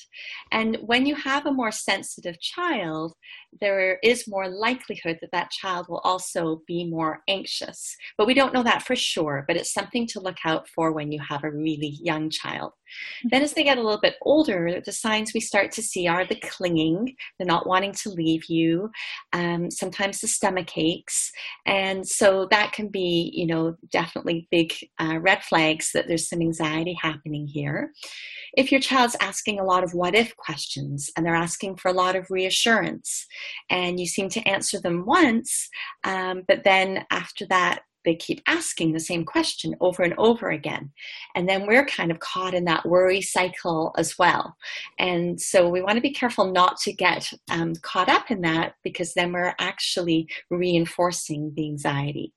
And 0.51 0.77
when 0.81 1.07
you 1.07 1.15
have 1.15 1.47
a 1.47 1.51
more 1.51 1.71
sensitive 1.71 2.39
child, 2.39 3.13
there 3.59 3.97
is 4.03 4.27
more 4.27 4.49
likelihood 4.49 5.17
that 5.21 5.31
that 5.31 5.51
child 5.51 5.87
will 5.89 6.01
also 6.03 6.61
be 6.67 6.85
more 6.85 7.21
anxious. 7.27 7.95
But 8.17 8.27
we 8.27 8.35
don't 8.35 8.53
know 8.53 8.63
that 8.63 8.83
for 8.83 8.95
sure, 8.95 9.45
but 9.47 9.55
it's 9.55 9.73
something 9.73 10.05
to 10.07 10.19
look 10.19 10.37
out 10.45 10.67
for 10.67 10.91
when 10.91 11.11
you 11.11 11.19
have 11.27 11.43
a 11.43 11.51
really 11.51 11.97
young 12.01 12.29
child. 12.29 12.71
Mm-hmm. 12.71 13.27
Then, 13.31 13.41
as 13.41 13.53
they 13.53 13.63
get 13.63 13.77
a 13.77 13.81
little 13.81 13.99
bit 13.99 14.15
older, 14.21 14.81
the 14.85 14.91
signs 14.91 15.33
we 15.33 15.39
start 15.39 15.71
to 15.73 15.81
see 15.81 16.07
are 16.07 16.25
the 16.25 16.39
clinging, 16.39 17.15
the 17.39 17.45
not 17.45 17.67
wanting 17.67 17.93
to 17.93 18.09
leave 18.09 18.45
you, 18.45 18.89
um, 19.33 19.69
sometimes 19.71 20.19
the 20.19 20.27
stomach 20.27 20.77
aches. 20.77 21.31
And 21.65 22.07
so 22.07 22.47
that 22.51 22.71
can 22.71 22.87
be, 22.89 23.31
you 23.33 23.45
know, 23.45 23.75
definitely 23.91 24.47
big 24.51 24.73
uh, 24.99 25.19
red 25.19 25.43
flags 25.43 25.91
that 25.93 26.07
there's 26.07 26.29
some 26.29 26.41
anxiety 26.41 26.97
happening 27.01 27.47
here. 27.47 27.91
If 28.55 28.71
your 28.71 28.81
child's 28.81 29.17
asking 29.21 29.59
a 29.59 29.65
lot 29.65 29.83
of 29.83 29.93
what 29.93 30.15
if 30.15 30.35
questions 30.37 31.11
and 31.15 31.25
they're 31.25 31.35
asking 31.35 31.77
for 31.77 31.89
a 31.89 31.93
lot 31.93 32.15
of 32.15 32.27
reassurance, 32.29 33.25
and 33.69 33.99
you 33.99 34.05
seem 34.05 34.29
to 34.29 34.47
answer 34.47 34.79
them 34.79 35.05
once, 35.05 35.69
um, 36.03 36.43
but 36.47 36.63
then 36.63 37.05
after 37.11 37.45
that, 37.47 37.81
they 38.07 38.15
keep 38.15 38.41
asking 38.47 38.93
the 38.93 38.99
same 39.01 39.25
question 39.25 39.75
over 39.81 40.01
and 40.01 40.13
over 40.17 40.51
again. 40.51 40.89
And 41.35 41.47
then 41.47 41.67
we're 41.67 41.85
kind 41.85 42.09
of 42.09 42.21
caught 42.21 42.53
in 42.53 42.63
that 42.63 42.87
worry 42.87 43.21
cycle 43.21 43.93
as 43.97 44.17
well. 44.17 44.55
And 44.97 45.39
so 45.39 45.67
we 45.67 45.81
want 45.81 45.97
to 45.97 46.01
be 46.01 46.13
careful 46.13 46.49
not 46.49 46.77
to 46.83 46.93
get 46.93 47.29
um, 47.51 47.73
caught 47.81 48.07
up 48.07 48.31
in 48.31 48.39
that 48.41 48.75
because 48.81 49.13
then 49.13 49.33
we're 49.33 49.53
actually 49.59 50.29
reinforcing 50.49 51.51
the 51.57 51.65
anxiety. 51.65 52.33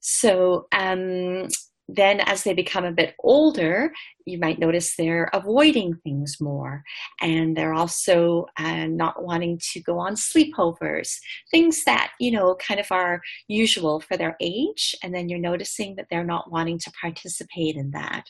So, 0.00 0.66
um, 0.72 1.48
then 1.88 2.20
as 2.20 2.44
they 2.44 2.52
become 2.52 2.84
a 2.84 2.92
bit 2.92 3.14
older 3.20 3.90
you 4.28 4.38
might 4.38 4.58
notice 4.58 4.94
they're 4.94 5.30
avoiding 5.32 5.94
things 6.04 6.36
more. 6.40 6.84
And 7.20 7.56
they're 7.56 7.74
also 7.74 8.46
uh, 8.58 8.86
not 8.86 9.24
wanting 9.24 9.58
to 9.72 9.80
go 9.80 9.98
on 9.98 10.14
sleepovers. 10.14 11.16
Things 11.50 11.84
that 11.84 12.12
you 12.20 12.30
know 12.30 12.54
kind 12.56 12.78
of 12.78 12.86
are 12.92 13.20
usual 13.48 14.00
for 14.00 14.16
their 14.16 14.36
age 14.40 14.94
and 15.02 15.14
then 15.14 15.28
you're 15.28 15.38
noticing 15.38 15.96
that 15.96 16.06
they're 16.10 16.24
not 16.24 16.50
wanting 16.50 16.78
to 16.80 16.92
participate 17.00 17.76
in 17.76 17.90
that. 17.92 18.24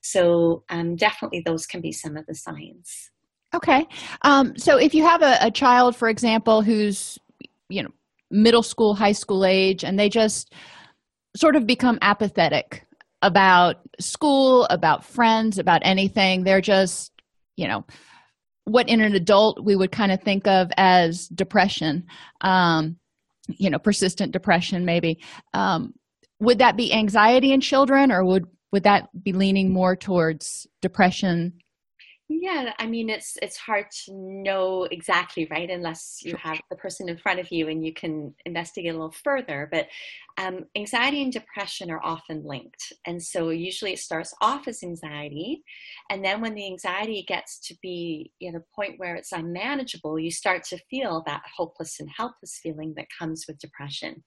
So 0.00 0.64
um, 0.70 0.96
definitely 0.96 1.42
those 1.44 1.66
can 1.66 1.80
be 1.80 1.92
some 1.92 2.16
of 2.16 2.26
the 2.26 2.34
signs. 2.34 3.10
Okay. 3.54 3.86
Um, 4.22 4.56
so 4.56 4.78
if 4.78 4.94
you 4.94 5.02
have 5.04 5.22
a, 5.22 5.36
a 5.40 5.50
child 5.50 5.94
for 5.94 6.08
example 6.08 6.62
who's 6.62 7.18
you 7.68 7.82
know 7.82 7.90
middle 8.30 8.62
school 8.62 8.94
high 8.94 9.12
school 9.12 9.44
age 9.44 9.84
and 9.84 9.98
they 9.98 10.08
just 10.08 10.54
sort 11.36 11.56
of 11.56 11.66
become 11.66 11.98
apathetic 12.00 12.84
about 13.22 13.76
school, 14.00 14.64
about 14.64 15.04
friends, 15.04 15.58
about 15.58 15.82
anything. 15.84 16.44
They're 16.44 16.60
just, 16.60 17.12
you 17.56 17.68
know, 17.68 17.84
what 18.64 18.88
in 18.88 19.00
an 19.00 19.14
adult 19.14 19.64
we 19.64 19.76
would 19.76 19.92
kind 19.92 20.12
of 20.12 20.22
think 20.22 20.46
of 20.46 20.70
as 20.76 21.28
depression, 21.28 22.06
um, 22.40 22.96
you 23.48 23.70
know, 23.70 23.78
persistent 23.78 24.32
depression, 24.32 24.84
maybe. 24.84 25.20
Um, 25.54 25.94
would 26.40 26.58
that 26.58 26.76
be 26.76 26.92
anxiety 26.92 27.52
in 27.52 27.60
children, 27.60 28.10
or 28.12 28.24
would 28.24 28.46
would 28.72 28.84
that 28.84 29.08
be 29.22 29.32
leaning 29.32 29.72
more 29.72 29.94
towards 29.96 30.66
depression 30.80 31.52
yeah, 32.40 32.72
I 32.78 32.86
mean 32.86 33.10
it's 33.10 33.36
it's 33.42 33.56
hard 33.56 33.86
to 34.04 34.12
know 34.14 34.84
exactly, 34.90 35.46
right? 35.50 35.68
Unless 35.68 36.20
you 36.22 36.36
have 36.36 36.60
the 36.70 36.76
person 36.76 37.08
in 37.08 37.18
front 37.18 37.40
of 37.40 37.50
you 37.50 37.68
and 37.68 37.84
you 37.84 37.92
can 37.92 38.34
investigate 38.46 38.90
a 38.90 38.96
little 38.96 39.14
further. 39.24 39.68
But 39.70 39.88
um, 40.38 40.64
anxiety 40.76 41.22
and 41.22 41.32
depression 41.32 41.90
are 41.90 42.02
often 42.02 42.44
linked, 42.44 42.92
and 43.06 43.22
so 43.22 43.50
usually 43.50 43.92
it 43.92 43.98
starts 43.98 44.34
off 44.40 44.66
as 44.66 44.82
anxiety, 44.82 45.62
and 46.10 46.24
then 46.24 46.40
when 46.40 46.54
the 46.54 46.66
anxiety 46.66 47.24
gets 47.28 47.58
to 47.68 47.74
be 47.82 48.32
at 48.46 48.54
a 48.54 48.62
point 48.74 48.98
where 48.98 49.14
it's 49.14 49.32
unmanageable, 49.32 50.18
you 50.18 50.30
start 50.30 50.64
to 50.64 50.78
feel 50.90 51.22
that 51.26 51.42
hopeless 51.54 52.00
and 52.00 52.08
helpless 52.16 52.58
feeling 52.62 52.94
that 52.96 53.06
comes 53.18 53.44
with 53.46 53.58
depression. 53.58 54.22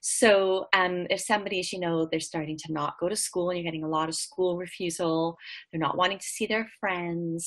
So 0.00 0.66
um, 0.72 1.06
if 1.08 1.20
somebody's, 1.20 1.72
you 1.72 1.80
know, 1.80 2.08
they're 2.10 2.20
starting 2.20 2.58
to 2.58 2.72
not 2.72 2.98
go 2.98 3.08
to 3.08 3.16
school 3.16 3.50
and 3.50 3.58
you're 3.58 3.64
getting 3.64 3.84
a 3.84 3.88
lot 3.88 4.08
of 4.08 4.14
school 4.14 4.56
refusal, 4.56 5.36
they're 5.70 5.80
not 5.80 5.96
wanting 5.96 6.18
to 6.18 6.26
see 6.26 6.46
their 6.46 6.68
friends 6.80 7.43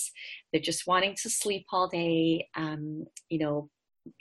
they're 0.51 0.62
just 0.62 0.88
wanting 0.88 1.16
to 1.22 1.30
sleep 1.30 1.66
all 1.72 1.88
day. 1.88 2.48
Um, 2.56 3.06
you 3.30 3.39
know, 3.39 3.70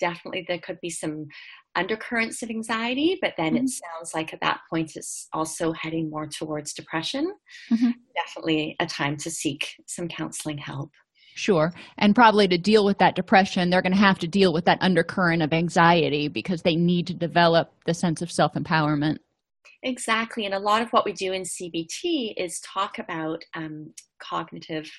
definitely 0.01 0.45
there 0.47 0.59
could 0.59 0.79
be 0.81 0.91
some 0.91 1.27
undercurrents 1.75 2.43
of 2.43 2.51
anxiety, 2.51 3.19
but 3.21 3.35
then 3.37 3.55
mm-hmm. 3.55 3.65
it 3.65 3.71
sounds 3.71 4.15
like 4.15 4.33
at 4.33 4.41
that 4.41 4.61
point 4.71 4.97
it's 4.97 5.29
also 5.33 5.73
heading 5.73 6.11
more 6.11 6.27
towards 6.27 6.73
depression. 6.73 7.33
Mm-hmm. 7.71 7.91
Definitely 8.15 8.77
a 8.81 8.87
time 8.87 9.17
to 9.19 9.31
seek 9.31 9.75
some 9.87 10.09
counseling 10.09 10.59
help. 10.59 10.91
Sure. 11.35 11.75
And 11.99 12.15
probably 12.15 12.49
to 12.49 12.57
deal 12.57 12.85
with 12.85 12.97
that 12.99 13.15
depression, 13.15 13.69
they're 13.69 13.83
going 13.83 13.93
to 13.93 13.99
have 13.99 14.19
to 14.21 14.27
deal 14.27 14.55
with 14.55 14.65
that 14.65 14.79
undercurrent 14.81 15.43
of 15.43 15.53
anxiety 15.53 16.29
because 16.29 16.63
they 16.63 16.77
need 16.77 17.07
to 17.09 17.15
develop 17.15 17.73
the 17.85 17.93
sense 17.93 18.23
of 18.23 18.33
self 18.33 18.55
empowerment. 18.55 19.19
Exactly. 19.83 20.47
And 20.47 20.55
a 20.55 20.59
lot 20.59 20.81
of 20.81 20.89
what 20.91 21.05
we 21.05 21.13
do 21.13 21.33
in 21.33 21.43
CBT 21.43 22.35
is 22.39 22.59
talk 22.61 22.99
about 22.99 23.45
um, 23.55 23.93
cognitive 24.19 24.91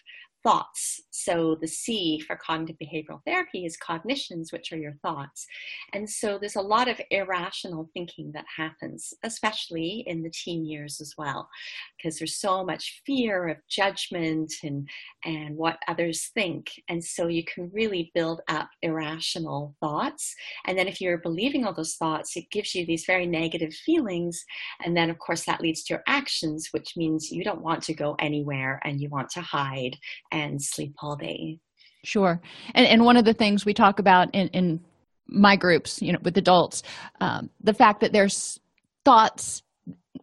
thoughts. 0.44 1.02
So 1.12 1.58
the 1.60 1.68
C 1.68 2.20
for 2.26 2.36
cognitive 2.36 2.78
behavioral 2.82 3.22
therapy 3.26 3.66
is 3.66 3.76
cognitions, 3.78 4.52
which 4.52 4.72
are 4.72 4.78
your 4.78 4.96
thoughts. 5.02 5.46
And 5.94 6.10
so 6.10 6.38
there's 6.40 6.56
a 6.56 6.62
lot 6.62 6.88
of 6.88 7.02
irrational 7.12 7.90
thinking 7.94 8.32
that 8.34 8.46
happens, 8.56 9.14
especially 9.24 10.04
in 10.08 10.24
the 10.24 10.32
teen 10.32 10.66
years 10.66 11.02
as 11.02 11.14
well, 11.18 11.50
because 11.98 12.18
there's 12.18 12.40
so 12.40 12.64
much 12.64 13.02
fear 13.06 13.48
of 13.48 13.58
judgment 13.70 14.54
and, 14.64 14.88
and 15.26 15.56
what 15.56 15.80
others 15.88 16.30
think. 16.34 16.70
And 16.88 17.04
so 17.04 17.28
you 17.28 17.44
can 17.44 17.70
really 17.74 18.12
build 18.14 18.42
up 18.48 18.70
irrational 18.82 19.76
thoughts. 19.82 20.34
And 20.66 20.78
then 20.78 20.88
if 20.88 21.02
you're 21.02 21.18
believing 21.18 21.66
all 21.66 21.74
those 21.74 21.96
thoughts, 21.96 22.38
it 22.38 22.50
gives 22.52 22.74
you 22.76 22.86
these 22.86 23.06
very 23.06 23.26
negative 23.26 23.74
feelings. 23.74 24.44
And 24.84 24.96
then, 24.96 25.10
of 25.10 25.18
course, 25.20 25.46
that 25.46 25.62
leads 25.62 25.84
to 25.84 25.96
your 25.96 26.04
actions, 26.08 26.70
which 26.72 26.96
means 26.96 27.32
you 27.32 27.44
don't 27.44 27.62
want 27.62 27.84
to 27.84 27.94
go 27.94 28.16
anywhere 28.20 28.80
and 28.84 29.02
you 29.02 29.10
want 29.10 29.30
to 29.32 29.42
hide 29.42 29.98
and 30.32 30.62
sleep 30.62 30.94
all 31.02 31.16
day. 31.16 31.60
Sure. 32.04 32.42
And, 32.74 32.88
and 32.88 33.04
one 33.04 33.18
of 33.18 33.26
the 33.26 33.34
things 33.34 33.66
we 33.66 33.74
talk 33.74 34.00
about 34.00 34.34
in, 34.34 34.48
in 34.50 34.80
my 35.28 35.56
groups, 35.56 36.02
you 36.02 36.14
know, 36.14 36.20
with 36.24 36.38
adults, 36.38 36.84
um, 37.20 37.50
the 37.62 37.74
fact 37.74 38.02
that 38.02 38.14
there's 38.14 38.60
thoughts 39.04 39.64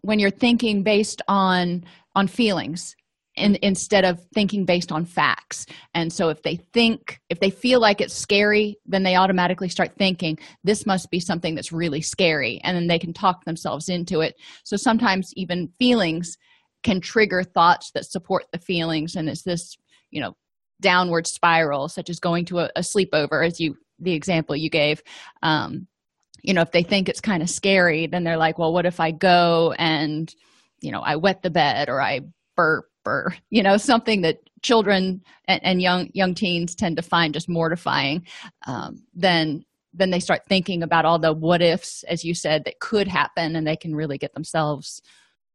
when 0.03 0.19
you're 0.19 0.31
thinking 0.31 0.83
based 0.83 1.23
on 1.29 1.85
on 2.15 2.27
feelings 2.27 2.95
in, 3.37 3.59
instead 3.63 4.05
of 4.05 4.21
thinking 4.35 4.65
based 4.65 4.93
on 4.93 5.05
facts 5.05 5.67
and 5.95 6.13
so 6.13 6.29
if 6.29 6.43
they 6.43 6.57
think 6.73 7.19
if 7.31 7.41
they 7.41 7.51
feel 7.51 7.81
like 7.81 8.01
it's 8.01 8.15
scary 8.15 8.77
then 8.87 9.03
they 9.03 9.17
automatically 9.17 9.69
start 9.69 9.97
thinking 9.99 10.39
this 10.63 10.87
must 10.87 11.11
be 11.11 11.19
something 11.19 11.55
that's 11.55 11.73
really 11.73 12.03
scary 12.03 12.61
and 12.63 12.77
then 12.77 12.87
they 12.87 12.99
can 12.99 13.13
talk 13.13 13.45
themselves 13.45 13.89
into 13.89 14.21
it 14.21 14.35
so 14.65 14.77
sometimes 14.77 15.33
even 15.35 15.73
feelings 15.79 16.37
can 16.83 17.01
trigger 17.01 17.43
thoughts 17.43 17.91
that 17.93 18.05
support 18.05 18.45
the 18.53 18.59
feelings 18.59 19.17
and 19.17 19.29
it's 19.29 19.43
this 19.43 19.77
you 20.15 20.21
know 20.21 20.35
downward 20.81 21.27
spiral 21.27 21.89
such 21.89 22.09
as 22.09 22.19
going 22.21 22.45
to 22.45 22.61
a, 22.61 22.71
a 22.77 22.81
sleepover 22.81 23.47
as 23.47 23.61
you 23.61 23.77
the 23.99 24.13
example 24.13 24.57
you 24.57 24.71
gave 24.71 25.03
um, 25.43 25.87
you 26.43 26.55
know 26.55 26.63
if 26.63 26.73
they 26.73 26.83
think 26.83 27.09
it's 27.09 27.21
kind 27.21 27.43
of 27.43 27.51
scary 27.51 28.07
then 28.07 28.25
they're 28.25 28.39
like 28.39 28.59
well 28.59 28.73
what 28.73 28.87
if 28.87 29.01
i 29.01 29.11
go 29.11 29.75
and 29.79 30.35
you 30.81 30.91
know 30.91 31.01
i 31.01 31.17
wet 31.17 31.43
the 31.43 31.51
bed 31.51 31.89
or 31.89 32.01
i 32.01 32.21
burp 32.57 32.87
or 33.05 33.35
you 33.51 33.63
know 33.63 33.77
something 33.77 34.23
that 34.23 34.39
children 34.63 35.21
and, 35.47 35.61
and 35.65 35.83
young 35.83 36.09
young 36.15 36.35
teens 36.35 36.75
tend 36.75 36.97
to 36.97 37.03
find 37.03 37.35
just 37.35 37.49
mortifying 37.49 38.25
um, 38.67 39.03
then 39.15 39.65
then 39.93 40.11
they 40.11 40.21
start 40.21 40.43
thinking 40.49 40.83
about 40.83 41.05
all 41.05 41.19
the 41.19 41.33
what 41.33 41.63
ifs 41.63 42.03
as 42.05 42.25
you 42.25 42.35
said 42.35 42.65
that 42.65 42.81
could 42.81 43.09
happen 43.09 43.57
and 43.57 43.67
they 43.67 43.77
can 43.77 43.95
really 43.95 44.19
get 44.19 44.35
themselves 44.35 45.03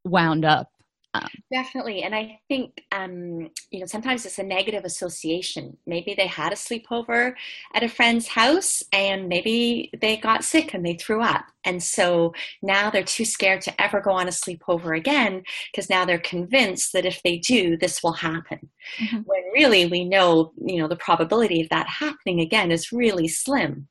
wound 0.06 0.46
up 0.46 0.70
um, 1.16 1.28
Definitely. 1.52 2.04
And 2.04 2.14
I 2.14 2.40
think, 2.48 2.84
um, 2.92 3.50
you 3.72 3.80
know, 3.80 3.88
sometimes 3.88 4.26
it's 4.26 4.38
a 4.38 4.44
negative 4.44 4.86
association. 4.86 5.76
Maybe 5.88 6.14
they 6.14 6.28
had 6.28 6.54
a 6.54 6.56
sleepover 6.56 7.34
at 7.74 7.84
a 7.84 7.90
friend's 7.90 8.28
house 8.28 8.84
and 8.94 9.28
maybe 9.28 9.90
they 10.02 10.18
got 10.18 10.44
sick 10.44 10.74
and 10.76 10.86
they 10.86 10.94
threw 10.94 11.22
up. 11.24 11.46
And 11.66 11.82
so 11.82 12.34
now 12.62 12.90
they're 12.90 13.04
too 13.04 13.26
scared 13.26 13.62
to 13.62 13.82
ever 13.82 14.02
go 14.02 14.12
on 14.12 14.28
a 14.28 14.32
sleepover 14.32 14.96
again 14.96 15.44
because 15.72 15.90
now 15.90 16.06
they're 16.06 16.20
convinced 16.20 16.94
that 16.94 17.06
if 17.06 17.22
they 17.24 17.38
do, 17.38 17.76
this 17.76 18.04
will 18.04 18.14
happen. 18.14 18.70
Mm-hmm. 19.00 19.18
When 19.26 19.44
really 19.54 19.88
we 19.88 20.06
know, 20.06 20.54
you 20.64 20.78
know, 20.78 20.88
the 20.88 20.96
probability 20.96 21.62
of 21.62 21.70
that 21.70 21.88
happening 21.88 22.40
again 22.40 22.72
is 22.72 22.92
really 22.92 23.28
slim. 23.28 23.88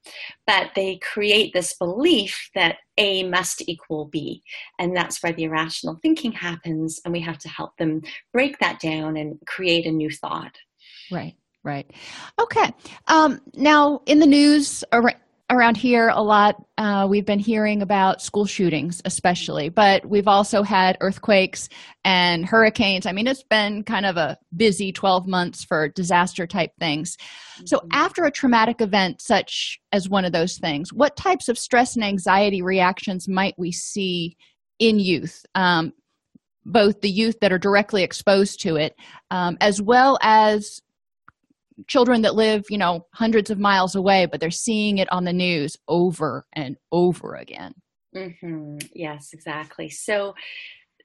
But 0.47 0.71
they 0.77 0.99
create 0.99 1.53
this 1.53 1.75
belief 1.75 2.51
that 2.55 2.77
A 2.99 3.23
must 3.23 3.63
equal 3.69 4.07
B. 4.07 4.43
And 4.79 4.97
that's 4.97 5.23
where 5.23 5.33
the 5.33 5.45
irrational 5.45 5.99
thinking 6.03 6.33
happens. 6.33 7.01
And 7.05 7.13
we 7.13 7.21
have 7.21 7.39
to 7.39 7.49
help 7.49 7.77
them 7.79 8.03
break 8.33 8.59
that 8.59 8.81
down 8.81 9.17
and 9.17 9.39
create 9.47 9.87
a 9.87 9.91
new 9.91 10.11
thought. 10.11 10.57
Right, 11.11 11.35
right. 11.65 11.91
Okay. 12.41 12.73
Um, 13.07 13.41
now, 13.55 14.03
in 14.07 14.19
the 14.19 14.27
news, 14.27 14.85
around 15.51 15.77
here 15.77 16.09
a 16.09 16.23
lot 16.23 16.57
uh, 16.77 17.07
we've 17.09 17.25
been 17.25 17.39
hearing 17.39 17.81
about 17.81 18.21
school 18.21 18.45
shootings 18.45 19.01
especially 19.05 19.69
but 19.69 20.05
we've 20.07 20.29
also 20.29 20.63
had 20.63 20.97
earthquakes 21.01 21.69
and 22.05 22.45
hurricanes 22.45 23.07
i 23.07 23.13
mean 23.13 23.27
it's 23.27 23.43
been 23.45 23.83
kind 23.83 24.05
of 24.05 24.17
a 24.17 24.37
busy 24.57 24.93
12 24.93 25.27
months 25.27 25.65
for 25.65 25.89
disaster 25.89 26.47
type 26.47 26.73
things 26.79 27.17
mm-hmm. 27.17 27.67
so 27.67 27.81
after 27.93 28.25
a 28.25 28.31
traumatic 28.31 28.81
event 28.81 29.21
such 29.21 29.81
as 29.93 30.09
one 30.09 30.25
of 30.25 30.33
those 30.33 30.59
things 30.59 30.93
what 30.93 31.17
types 31.17 31.49
of 31.49 31.59
stress 31.59 31.97
and 31.97 32.05
anxiety 32.05 32.61
reactions 32.61 33.27
might 33.27 33.55
we 33.57 33.73
see 33.73 34.37
in 34.79 34.99
youth 34.99 35.47
um, 35.55 35.93
both 36.67 37.01
the 37.01 37.11
youth 37.11 37.41
that 37.41 37.53
are 37.53 37.59
directly 37.59 38.03
exposed 38.03 38.61
to 38.61 38.77
it 38.77 38.95
um, 39.31 39.57
as 39.61 39.81
well 39.81 40.19
as 40.21 40.83
children 41.87 42.23
that 42.23 42.35
live 42.35 42.65
you 42.69 42.79
know 42.79 43.07
hundreds 43.15 43.51
of 43.51 43.59
miles 43.59 43.95
away 43.95 44.27
but 44.27 44.41
they're 44.41 44.51
seeing 44.51 44.99
it 44.99 45.11
on 45.13 45.25
the 45.25 45.33
news 45.33 45.77
over 45.87 46.47
and 46.55 46.77
over 46.93 47.35
again 47.35 47.73
mm-hmm. 48.15 48.79
yes 48.95 49.31
exactly 49.33 49.89
so 49.89 50.35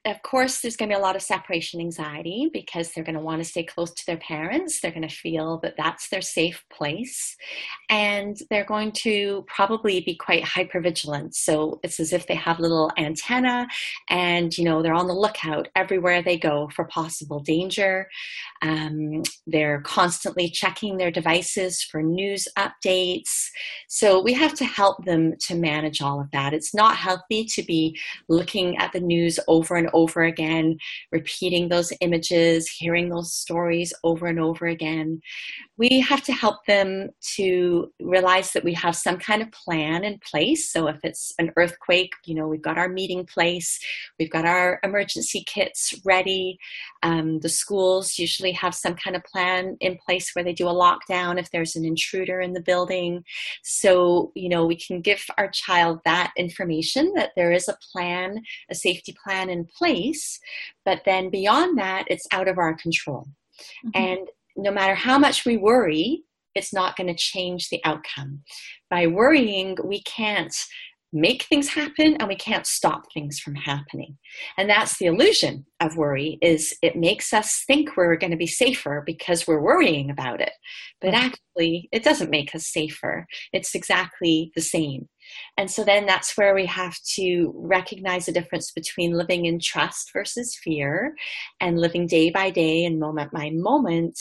of 0.06 0.20
course, 0.22 0.60
there's 0.60 0.76
going 0.76 0.90
to 0.90 0.96
be 0.96 0.98
a 0.98 1.02
lot 1.02 1.16
of 1.16 1.22
separation 1.22 1.80
anxiety 1.80 2.50
because 2.52 2.92
they're 2.92 3.04
going 3.04 3.14
to 3.14 3.22
want 3.22 3.42
to 3.42 3.48
stay 3.48 3.62
close 3.62 3.90
to 3.92 4.06
their 4.06 4.18
parents. 4.18 4.80
They're 4.80 4.90
going 4.90 5.08
to 5.08 5.14
feel 5.14 5.60
that 5.62 5.76
that's 5.78 6.10
their 6.10 6.20
safe 6.20 6.62
place. 6.70 7.34
And 7.88 8.36
they're 8.50 8.66
going 8.66 8.92
to 9.02 9.46
probably 9.46 10.00
be 10.00 10.14
quite 10.14 10.44
hypervigilant. 10.44 11.34
So 11.34 11.80
it's 11.82 12.00
as 12.00 12.12
if 12.12 12.26
they 12.26 12.34
have 12.34 12.60
little 12.60 12.90
antenna 12.98 13.66
and, 14.10 14.56
you 14.58 14.64
know, 14.64 14.82
they're 14.82 14.92
on 14.92 15.06
the 15.06 15.14
lookout 15.14 15.68
everywhere 15.74 16.22
they 16.22 16.36
go 16.36 16.68
for 16.74 16.84
possible 16.84 17.40
danger. 17.40 18.06
Um, 18.60 19.22
they're 19.46 19.80
constantly 19.80 20.50
checking 20.50 20.98
their 20.98 21.10
devices 21.10 21.82
for 21.82 22.02
news 22.02 22.46
updates. 22.58 23.48
So 23.88 24.20
we 24.20 24.34
have 24.34 24.52
to 24.54 24.66
help 24.66 25.02
them 25.06 25.34
to 25.46 25.54
manage 25.54 26.02
all 26.02 26.20
of 26.20 26.30
that. 26.32 26.52
It's 26.52 26.74
not 26.74 26.96
healthy 26.96 27.44
to 27.46 27.62
be 27.62 27.98
looking 28.28 28.76
at 28.76 28.92
the 28.92 29.00
news 29.00 29.40
over 29.48 29.76
and 29.76 29.88
over 29.94 30.24
again, 30.24 30.78
repeating 31.12 31.68
those 31.68 31.92
images, 32.00 32.68
hearing 32.68 33.08
those 33.08 33.32
stories 33.34 33.92
over 34.04 34.26
and 34.26 34.40
over 34.40 34.66
again. 34.66 35.20
We 35.76 36.00
have 36.00 36.22
to 36.24 36.32
help 36.32 36.64
them 36.66 37.10
to 37.36 37.92
realize 38.00 38.52
that 38.52 38.62
we 38.62 38.74
have 38.74 38.94
some 38.94 39.18
kind 39.18 39.42
of 39.42 39.50
plan 39.50 40.04
in 40.04 40.20
place. 40.30 40.72
So 40.72 40.86
if 40.86 40.98
it's 41.02 41.32
an 41.38 41.50
earthquake, 41.56 42.12
you 42.24 42.34
know, 42.34 42.46
we've 42.46 42.62
got 42.62 42.78
our 42.78 42.88
meeting 42.88 43.26
place, 43.26 43.78
we've 44.18 44.30
got 44.30 44.44
our 44.44 44.78
emergency 44.84 45.42
kits 45.46 45.94
ready. 46.04 46.58
Um, 47.02 47.40
the 47.40 47.48
schools 47.48 48.18
usually 48.18 48.52
have 48.52 48.74
some 48.74 48.94
kind 48.94 49.16
of 49.16 49.24
plan 49.24 49.76
in 49.80 49.98
place 50.06 50.30
where 50.32 50.44
they 50.44 50.52
do 50.52 50.68
a 50.68 50.72
lockdown 50.72 51.38
if 51.38 51.50
there's 51.50 51.76
an 51.76 51.84
intruder 51.84 52.40
in 52.40 52.52
the 52.52 52.62
building. 52.62 53.24
So, 53.62 54.30
you 54.34 54.48
know, 54.48 54.64
we 54.64 54.76
can 54.76 55.00
give 55.00 55.24
our 55.38 55.48
child 55.48 56.00
that 56.04 56.32
information 56.36 57.12
that 57.16 57.32
there 57.36 57.52
is 57.52 57.68
a 57.68 57.78
plan, 57.92 58.40
a 58.70 58.74
safety 58.74 59.14
plan 59.24 59.50
in 59.50 59.66
place. 59.76 60.38
But 60.84 61.02
then 61.04 61.30
beyond 61.30 61.78
that, 61.78 62.04
it's 62.08 62.26
out 62.30 62.48
of 62.48 62.58
our 62.58 62.74
control. 62.74 63.26
Mm-hmm. 63.86 63.90
And 63.94 64.28
no 64.56 64.70
matter 64.70 64.94
how 64.94 65.18
much 65.18 65.44
we 65.44 65.56
worry, 65.56 66.22
it's 66.54 66.72
not 66.72 66.96
going 66.96 67.08
to 67.08 67.14
change 67.14 67.68
the 67.68 67.80
outcome. 67.84 68.42
By 68.90 69.06
worrying, 69.06 69.76
we 69.84 70.02
can't 70.02 70.54
make 71.14 71.44
things 71.44 71.68
happen 71.68 72.16
and 72.16 72.28
we 72.28 72.34
can't 72.34 72.66
stop 72.66 73.04
things 73.12 73.38
from 73.38 73.54
happening. 73.54 74.18
And 74.58 74.68
that's 74.68 74.98
the 74.98 75.06
illusion 75.06 75.64
of 75.80 75.96
worry 75.96 76.38
is 76.42 76.76
it 76.82 76.96
makes 76.96 77.32
us 77.32 77.62
think 77.68 77.96
we're 77.96 78.16
going 78.16 78.32
to 78.32 78.36
be 78.36 78.48
safer 78.48 79.02
because 79.06 79.46
we're 79.46 79.62
worrying 79.62 80.10
about 80.10 80.40
it. 80.40 80.50
But 81.00 81.14
actually 81.14 81.88
it 81.92 82.02
doesn't 82.02 82.30
make 82.30 82.52
us 82.54 82.66
safer. 82.66 83.26
It's 83.52 83.76
exactly 83.76 84.50
the 84.56 84.60
same 84.60 85.08
and 85.56 85.70
so 85.70 85.84
then 85.84 86.06
that's 86.06 86.36
where 86.36 86.54
we 86.54 86.66
have 86.66 86.98
to 87.14 87.52
recognize 87.54 88.26
the 88.26 88.32
difference 88.32 88.72
between 88.72 89.12
living 89.12 89.46
in 89.46 89.60
trust 89.60 90.10
versus 90.12 90.56
fear 90.62 91.14
and 91.60 91.78
living 91.78 92.06
day 92.06 92.30
by 92.30 92.50
day 92.50 92.84
and 92.84 92.98
moment 92.98 93.30
by 93.32 93.50
moment 93.50 94.18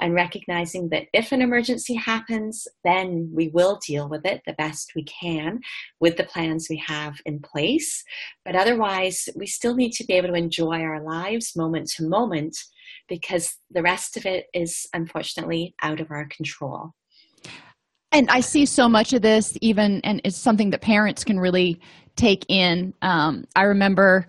and 0.00 0.14
recognizing 0.14 0.88
that 0.88 1.04
if 1.12 1.32
an 1.32 1.42
emergency 1.42 1.94
happens, 1.94 2.66
then 2.84 3.30
we 3.34 3.48
will 3.48 3.78
deal 3.86 4.08
with 4.08 4.24
it 4.24 4.42
the 4.46 4.54
best 4.54 4.92
we 4.94 5.04
can 5.04 5.60
with 6.00 6.16
the 6.16 6.24
plans 6.24 6.68
we 6.68 6.82
have 6.86 7.16
in 7.26 7.40
place. 7.40 8.02
But 8.44 8.56
otherwise, 8.56 9.28
we 9.36 9.46
still 9.46 9.74
need 9.74 9.92
to 9.92 10.04
be 10.04 10.14
able 10.14 10.28
to 10.28 10.34
enjoy 10.34 10.80
our 10.80 11.02
lives 11.02 11.56
moment 11.56 11.90
to 11.96 12.08
moment 12.08 12.56
because 13.08 13.56
the 13.70 13.82
rest 13.82 14.16
of 14.16 14.24
it 14.24 14.46
is 14.54 14.86
unfortunately 14.94 15.74
out 15.82 16.00
of 16.00 16.10
our 16.10 16.26
control 16.26 16.92
and 18.12 18.28
i 18.30 18.40
see 18.40 18.66
so 18.66 18.88
much 18.88 19.12
of 19.12 19.22
this 19.22 19.56
even 19.60 20.00
and 20.02 20.20
it's 20.24 20.36
something 20.36 20.70
that 20.70 20.80
parents 20.80 21.24
can 21.24 21.38
really 21.38 21.80
take 22.16 22.44
in. 22.48 22.92
Um, 23.02 23.44
i 23.56 23.62
remember 23.62 24.26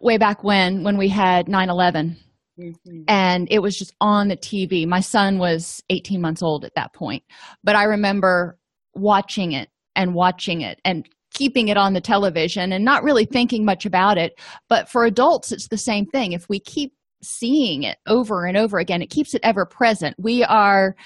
way 0.00 0.18
back 0.18 0.42
when 0.44 0.82
when 0.82 0.98
we 0.98 1.08
had 1.08 1.46
9-11 1.46 2.16
mm-hmm. 2.58 3.02
and 3.08 3.48
it 3.50 3.60
was 3.60 3.78
just 3.78 3.94
on 4.00 4.28
the 4.28 4.36
tv 4.36 4.86
my 4.86 5.00
son 5.00 5.38
was 5.38 5.82
18 5.90 6.20
months 6.20 6.42
old 6.42 6.64
at 6.64 6.74
that 6.74 6.92
point. 6.92 7.22
But 7.64 7.76
i 7.76 7.84
remember 7.84 8.58
watching 8.94 9.52
it 9.52 9.68
and 9.96 10.14
watching 10.14 10.60
it 10.60 10.80
and 10.84 11.08
keeping 11.32 11.68
it 11.68 11.76
on 11.76 11.94
the 11.94 12.00
television 12.00 12.72
and 12.72 12.84
not 12.84 13.02
really 13.02 13.24
thinking 13.24 13.64
much 13.64 13.86
about 13.86 14.18
it. 14.18 14.38
But 14.68 14.88
for 14.88 15.04
adults 15.04 15.52
it's 15.52 15.68
the 15.68 15.78
same 15.78 16.06
thing. 16.06 16.32
If 16.32 16.48
we 16.48 16.60
keep 16.60 16.92
seeing 17.22 17.84
it 17.84 17.98
over 18.06 18.46
and 18.46 18.56
over 18.56 18.78
again 18.78 19.00
it 19.00 19.10
keeps 19.10 19.34
it 19.34 19.40
ever 19.42 19.64
present. 19.64 20.16
We 20.18 20.44
are 20.44 20.96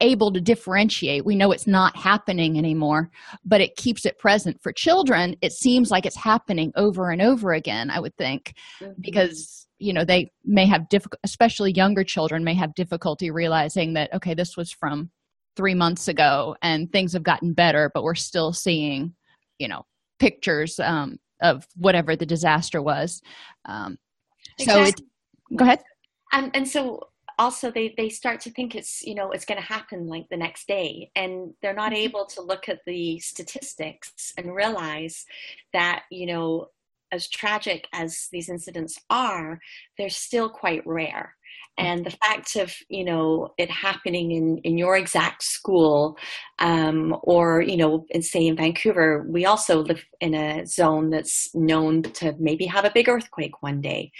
able 0.00 0.32
to 0.32 0.40
differentiate. 0.40 1.24
We 1.24 1.34
know 1.34 1.52
it's 1.52 1.66
not 1.66 1.96
happening 1.96 2.56
anymore, 2.56 3.10
but 3.44 3.60
it 3.60 3.76
keeps 3.76 4.06
it 4.06 4.18
present. 4.18 4.62
For 4.62 4.72
children, 4.72 5.36
it 5.42 5.52
seems 5.52 5.90
like 5.90 6.06
it's 6.06 6.16
happening 6.16 6.72
over 6.76 7.10
and 7.10 7.20
over 7.20 7.52
again, 7.52 7.90
I 7.90 8.00
would 8.00 8.16
think, 8.16 8.54
mm-hmm. 8.80 8.92
because 9.00 9.66
you 9.78 9.92
know 9.92 10.04
they 10.04 10.30
may 10.44 10.66
have 10.66 10.88
difficult 10.88 11.20
especially 11.22 11.72
younger 11.72 12.02
children 12.02 12.42
may 12.42 12.54
have 12.54 12.74
difficulty 12.74 13.30
realizing 13.30 13.92
that 13.92 14.12
okay 14.12 14.34
this 14.34 14.56
was 14.56 14.72
from 14.72 15.08
three 15.56 15.74
months 15.74 16.08
ago 16.08 16.56
and 16.62 16.90
things 16.90 17.12
have 17.12 17.22
gotten 17.22 17.52
better 17.52 17.88
but 17.94 18.02
we're 18.02 18.14
still 18.14 18.52
seeing 18.52 19.14
you 19.58 19.68
know 19.68 19.82
pictures 20.18 20.80
um, 20.80 21.16
of 21.42 21.64
whatever 21.76 22.16
the 22.16 22.26
disaster 22.26 22.82
was 22.82 23.22
um, 23.66 23.96
exactly. 24.58 24.84
so 24.84 24.88
it, 24.88 25.00
go 25.56 25.64
ahead 25.64 25.80
and 26.32 26.50
and 26.54 26.68
so 26.68 27.00
also 27.38 27.70
they 27.70 27.94
they 27.96 28.08
start 28.08 28.40
to 28.40 28.50
think 28.50 28.74
it's 28.74 29.02
you 29.02 29.14
know 29.14 29.30
it's 29.30 29.44
going 29.44 29.60
to 29.60 29.66
happen 29.66 30.06
like 30.06 30.26
the 30.28 30.36
next 30.36 30.66
day 30.66 31.10
and 31.14 31.52
they're 31.62 31.74
not 31.74 31.92
mm-hmm. 31.92 32.02
able 32.02 32.26
to 32.26 32.42
look 32.42 32.68
at 32.68 32.80
the 32.86 33.18
statistics 33.20 34.32
and 34.36 34.54
realize 34.54 35.24
that 35.72 36.02
you 36.10 36.26
know 36.26 36.68
as 37.10 37.28
tragic 37.28 37.86
as 37.92 38.28
these 38.32 38.48
incidents 38.48 38.98
are 39.08 39.58
they're 39.96 40.10
still 40.10 40.48
quite 40.50 40.86
rare 40.86 41.34
and 41.78 42.04
the 42.04 42.10
fact 42.10 42.56
of 42.56 42.74
you 42.88 43.04
know 43.04 43.54
it 43.56 43.70
happening 43.70 44.32
in 44.32 44.58
in 44.58 44.76
your 44.76 44.96
exact 44.96 45.42
school 45.42 46.18
um, 46.58 47.16
or 47.22 47.62
you 47.62 47.76
know 47.76 48.04
in 48.10 48.20
say 48.20 48.46
in 48.46 48.56
vancouver 48.56 49.24
we 49.28 49.46
also 49.46 49.82
live 49.82 50.04
in 50.20 50.34
a 50.34 50.66
zone 50.66 51.10
that's 51.10 51.54
known 51.54 52.02
to 52.02 52.34
maybe 52.38 52.66
have 52.66 52.84
a 52.84 52.92
big 52.92 53.08
earthquake 53.08 53.62
one 53.62 53.80
day. 53.80 54.10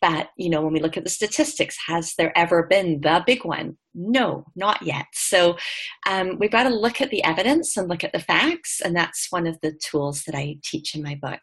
But 0.00 0.28
you 0.36 0.50
know 0.50 0.62
when 0.62 0.74
we 0.74 0.80
look 0.80 0.96
at 0.96 1.04
the 1.04 1.10
statistics 1.10 1.76
has 1.86 2.14
there 2.16 2.36
ever 2.36 2.64
been 2.64 3.00
the 3.00 3.24
big 3.26 3.44
one? 3.44 3.76
No 3.94 4.44
not 4.54 4.82
yet. 4.82 5.06
So 5.14 5.56
um, 6.06 6.38
we've 6.38 6.50
got 6.50 6.64
to 6.64 6.70
look 6.70 7.00
at 7.00 7.10
the 7.10 7.24
evidence 7.24 7.76
and 7.76 7.88
look 7.88 8.04
at 8.04 8.12
the 8.12 8.20
facts 8.20 8.80
and 8.84 8.94
that's 8.94 9.28
one 9.30 9.46
of 9.46 9.58
the 9.62 9.72
tools 9.72 10.24
that 10.24 10.34
i 10.34 10.56
teach 10.62 10.94
in 10.94 11.02
my 11.02 11.14
book. 11.14 11.40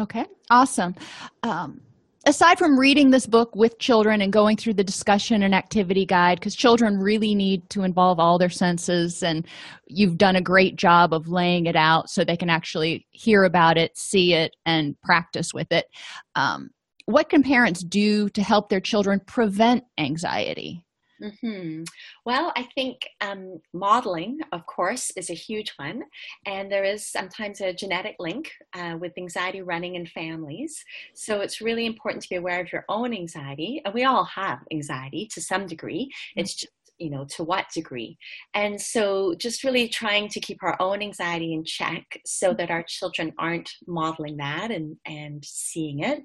Okay 0.00 0.26
awesome. 0.50 0.94
Um, 1.42 1.80
aside 2.26 2.58
from 2.58 2.78
reading 2.78 3.10
this 3.10 3.26
book 3.26 3.54
with 3.54 3.78
children 3.78 4.20
and 4.20 4.32
going 4.32 4.56
through 4.56 4.74
the 4.74 4.84
discussion 4.84 5.44
and 5.44 5.54
activity 5.54 6.04
guide 6.04 6.40
because 6.40 6.56
children 6.56 6.98
really 6.98 7.34
need 7.34 7.68
to 7.70 7.84
involve 7.84 8.18
all 8.18 8.36
their 8.36 8.50
senses 8.50 9.22
and 9.22 9.46
you've 9.86 10.18
done 10.18 10.34
a 10.34 10.40
great 10.40 10.74
job 10.74 11.14
of 11.14 11.28
laying 11.28 11.66
it 11.66 11.76
out 11.76 12.10
so 12.10 12.24
they 12.24 12.36
can 12.36 12.50
actually 12.50 13.06
hear 13.10 13.44
about 13.44 13.78
it 13.78 13.96
see 13.96 14.34
it 14.34 14.56
and 14.66 15.00
practice 15.02 15.54
with 15.54 15.70
it. 15.70 15.86
Um, 16.34 16.70
what 17.06 17.28
can 17.28 17.44
parents 17.44 17.84
do 17.84 18.28
to 18.30 18.42
help 18.42 18.68
their 18.68 18.80
children 18.80 19.20
prevent 19.24 19.84
anxiety 19.96 20.85
Mm-hmm. 21.22 21.84
Well, 22.24 22.52
I 22.56 22.68
think 22.74 23.08
um, 23.20 23.60
modeling, 23.72 24.40
of 24.52 24.66
course, 24.66 25.10
is 25.16 25.30
a 25.30 25.34
huge 25.34 25.72
one. 25.76 26.02
And 26.46 26.70
there 26.70 26.84
is 26.84 27.06
sometimes 27.06 27.60
a 27.60 27.72
genetic 27.72 28.16
link 28.18 28.52
uh, 28.74 28.96
with 29.00 29.16
anxiety 29.16 29.62
running 29.62 29.94
in 29.94 30.06
families. 30.06 30.84
So 31.14 31.40
it's 31.40 31.60
really 31.60 31.86
important 31.86 32.22
to 32.22 32.28
be 32.28 32.36
aware 32.36 32.60
of 32.60 32.72
your 32.72 32.84
own 32.88 33.14
anxiety. 33.14 33.80
And 33.84 33.94
we 33.94 34.04
all 34.04 34.24
have 34.24 34.60
anxiety 34.72 35.26
to 35.32 35.40
some 35.40 35.66
degree. 35.66 36.06
Mm-hmm. 36.06 36.40
It's 36.40 36.54
just 36.54 36.72
you 36.98 37.10
know 37.10 37.24
to 37.36 37.44
what 37.44 37.66
degree. 37.74 38.18
And 38.54 38.80
so 38.80 39.34
just 39.38 39.64
really 39.64 39.88
trying 39.88 40.28
to 40.28 40.40
keep 40.40 40.62
our 40.62 40.76
own 40.80 41.02
anxiety 41.02 41.52
in 41.54 41.64
check 41.64 42.04
so 42.24 42.54
that 42.54 42.70
our 42.70 42.82
children 42.82 43.32
aren't 43.38 43.70
modeling 43.86 44.36
that 44.38 44.70
and 44.70 44.96
and 45.06 45.44
seeing 45.44 46.00
it. 46.00 46.22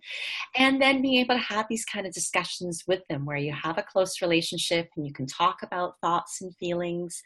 And 0.56 0.82
then 0.82 1.02
being 1.02 1.20
able 1.20 1.36
to 1.36 1.42
have 1.42 1.66
these 1.70 1.86
kind 1.86 2.06
of 2.06 2.14
discussions 2.14 2.84
with 2.88 3.02
them 3.10 3.26
where 3.26 3.38
you 3.38 3.54
have 3.54 3.78
a 3.78 3.84
close 3.84 4.22
relationship 4.22 4.90
and 4.96 5.06
you 5.06 5.14
can 5.14 5.28
talk 5.28 5.58
about 5.64 5.96
thoughts 6.02 6.42
and 6.42 6.56
feelings. 6.58 7.22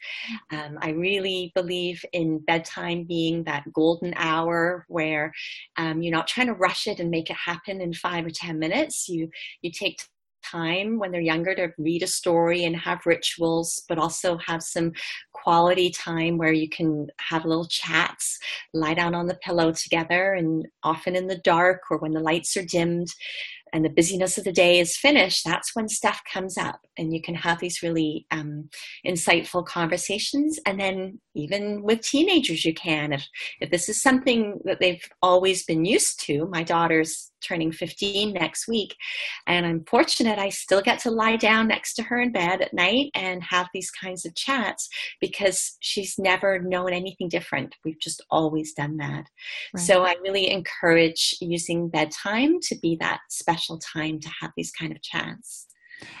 Um, 0.52 0.78
i 0.80 0.90
really 0.90 1.52
believe 1.54 2.04
in 2.12 2.38
bedtime 2.38 3.04
being 3.04 3.44
that 3.44 3.64
golden 3.72 4.14
hour 4.16 4.84
where 4.88 5.32
um, 5.76 6.02
you're 6.02 6.14
not 6.14 6.28
trying 6.28 6.46
to 6.48 6.54
rush 6.54 6.86
it 6.86 7.00
and 7.00 7.10
make 7.10 7.30
it 7.30 7.36
happen 7.36 7.80
in 7.80 7.92
five 7.92 8.24
or 8.24 8.30
ten 8.30 8.58
minutes. 8.58 9.08
You 9.08 9.28
you 9.62 9.70
take 9.70 10.00
time 10.50 10.98
when 10.98 11.10
they're 11.10 11.20
younger 11.20 11.54
to 11.54 11.72
read 11.78 12.02
a 12.02 12.06
story 12.06 12.64
and 12.64 12.76
have 12.76 13.06
rituals, 13.06 13.82
but 13.88 13.98
also 13.98 14.38
have 14.38 14.62
some 14.62 14.92
quality 15.32 15.90
time 15.90 16.38
where 16.38 16.52
you 16.52 16.68
can 16.68 17.06
have 17.18 17.44
little 17.44 17.66
chats, 17.68 18.38
lie 18.74 18.94
down 18.94 19.14
on 19.14 19.26
the 19.26 19.38
pillow 19.42 19.72
together, 19.72 20.34
and 20.34 20.66
often 20.82 21.16
in 21.16 21.26
the 21.26 21.38
dark 21.38 21.82
or 21.90 21.98
when 21.98 22.12
the 22.12 22.20
lights 22.20 22.56
are 22.56 22.64
dimmed 22.64 23.08
and 23.72 23.84
the 23.84 23.90
busyness 23.90 24.38
of 24.38 24.44
the 24.44 24.52
day 24.52 24.78
is 24.78 24.96
finished, 24.96 25.44
that's 25.44 25.74
when 25.74 25.88
stuff 25.88 26.22
comes 26.32 26.56
up 26.56 26.80
and 26.96 27.12
you 27.12 27.20
can 27.20 27.34
have 27.34 27.58
these 27.58 27.82
really 27.82 28.26
um, 28.30 28.68
insightful 29.06 29.66
conversations. 29.66 30.58
And 30.64 30.80
then 30.80 31.20
even 31.34 31.82
with 31.82 32.00
teenagers, 32.00 32.64
you 32.64 32.72
can. 32.72 33.12
If, 33.12 33.26
if 33.60 33.70
this 33.70 33.88
is 33.88 34.00
something 34.00 34.60
that 34.64 34.80
they've 34.80 35.06
always 35.20 35.64
been 35.64 35.84
used 35.84 36.20
to, 36.24 36.46
my 36.46 36.62
daughter's 36.62 37.32
turning 37.40 37.72
15 37.72 38.32
next 38.32 38.68
week. 38.68 38.94
And 39.46 39.66
I'm 39.66 39.84
fortunate 39.84 40.38
I 40.38 40.48
still 40.48 40.80
get 40.80 40.98
to 41.00 41.10
lie 41.10 41.36
down 41.36 41.68
next 41.68 41.94
to 41.94 42.02
her 42.04 42.20
in 42.20 42.32
bed 42.32 42.60
at 42.60 42.74
night 42.74 43.10
and 43.14 43.42
have 43.42 43.68
these 43.72 43.90
kinds 43.90 44.24
of 44.24 44.34
chats 44.34 44.88
because 45.20 45.76
she's 45.80 46.16
never 46.18 46.58
known 46.60 46.92
anything 46.92 47.28
different. 47.28 47.74
We've 47.84 48.00
just 48.00 48.24
always 48.30 48.72
done 48.72 48.96
that. 48.98 49.24
Right. 49.74 49.84
So 49.84 50.04
I 50.04 50.16
really 50.22 50.50
encourage 50.50 51.36
using 51.40 51.88
bedtime 51.88 52.58
to 52.62 52.76
be 52.80 52.96
that 53.00 53.20
special 53.30 53.78
time 53.78 54.20
to 54.20 54.28
have 54.40 54.52
these 54.56 54.72
kind 54.72 54.92
of 54.92 55.02
chats. 55.02 55.66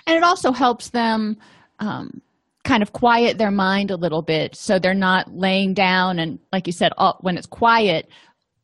And 0.06 0.16
it 0.16 0.22
also 0.22 0.52
helps 0.52 0.90
them. 0.90 1.36
Um, 1.78 2.22
kind 2.64 2.82
of 2.82 2.92
quiet 2.92 3.38
their 3.38 3.52
mind 3.52 3.92
a 3.92 3.96
little 3.96 4.22
bit 4.22 4.56
so 4.56 4.76
they're 4.76 4.92
not 4.92 5.32
laying 5.32 5.72
down 5.72 6.18
and 6.18 6.40
like 6.52 6.66
you 6.66 6.72
said 6.72 6.92
all, 6.98 7.16
when 7.20 7.38
it's 7.38 7.46
quiet 7.46 8.08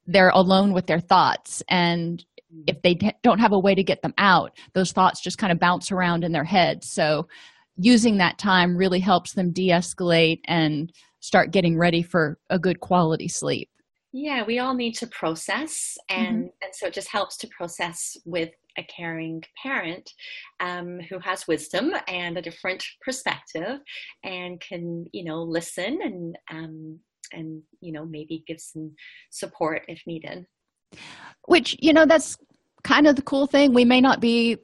they're 0.07 0.31
alone 0.31 0.73
with 0.73 0.87
their 0.87 0.99
thoughts 0.99 1.63
and 1.69 2.25
if 2.67 2.81
they 2.83 2.99
don't 3.23 3.39
have 3.39 3.53
a 3.53 3.59
way 3.59 3.75
to 3.75 3.83
get 3.83 4.03
them 4.03 4.15
out 4.19 4.57
those 4.75 4.93
thoughts 4.93 5.21
just 5.21 5.39
kind 5.39 5.53
of 5.53 5.59
bounce 5.59 5.91
around 5.91 6.25
in 6.25 6.33
their 6.33 6.45
head. 6.45 6.85
So 6.85 7.29
using 7.77 8.19
that 8.19 8.39
time 8.39 8.77
really 8.77 9.01
helps 9.01 9.33
them 9.33 9.53
de-escalate 9.53 10.41
and 10.45 10.93
start 11.21 11.51
getting 11.51 11.79
ready 11.79 12.03
for 12.03 12.39
a 12.51 12.59
good 12.59 12.81
quality 12.81 13.29
sleep. 13.29 13.69
Yeah 14.13 14.45
we 14.45 14.59
all 14.59 14.75
need 14.75 14.95
to 14.97 15.07
process 15.07 15.97
and 16.09 16.37
mm-hmm. 16.37 16.63
and 16.63 16.75
so 16.75 16.87
it 16.87 16.95
just 16.95 17.09
helps 17.09 17.37
to 17.39 17.49
process 17.49 18.17
with 18.25 18.51
a 18.79 18.83
caring 18.85 19.43
parent 19.63 20.11
um, 20.61 20.99
who 21.11 21.19
has 21.19 21.47
wisdom 21.47 21.93
and 22.09 22.39
a 22.39 22.43
different 22.43 22.85
perspective 23.03 23.81
and 24.25 24.61
can 24.61 25.07
you 25.13 25.25
know 25.25 25.43
listen 25.43 25.99
and 26.03 26.39
um, 26.51 26.99
and 27.33 27.63
you 27.81 27.93
know 27.93 28.05
maybe 28.05 28.45
give 28.47 28.61
some 28.61 28.93
support 29.31 29.83
if 29.89 30.03
needed 30.07 30.47
which 31.47 31.77
you 31.81 31.93
know 31.93 32.07
that's 32.07 32.37
kind 32.85 33.07
of 33.07 33.17
the 33.17 33.23
cool 33.23 33.47
thing. 33.47 33.73
We 33.73 33.85
may 33.85 34.01
not 34.01 34.21
be 34.21 34.59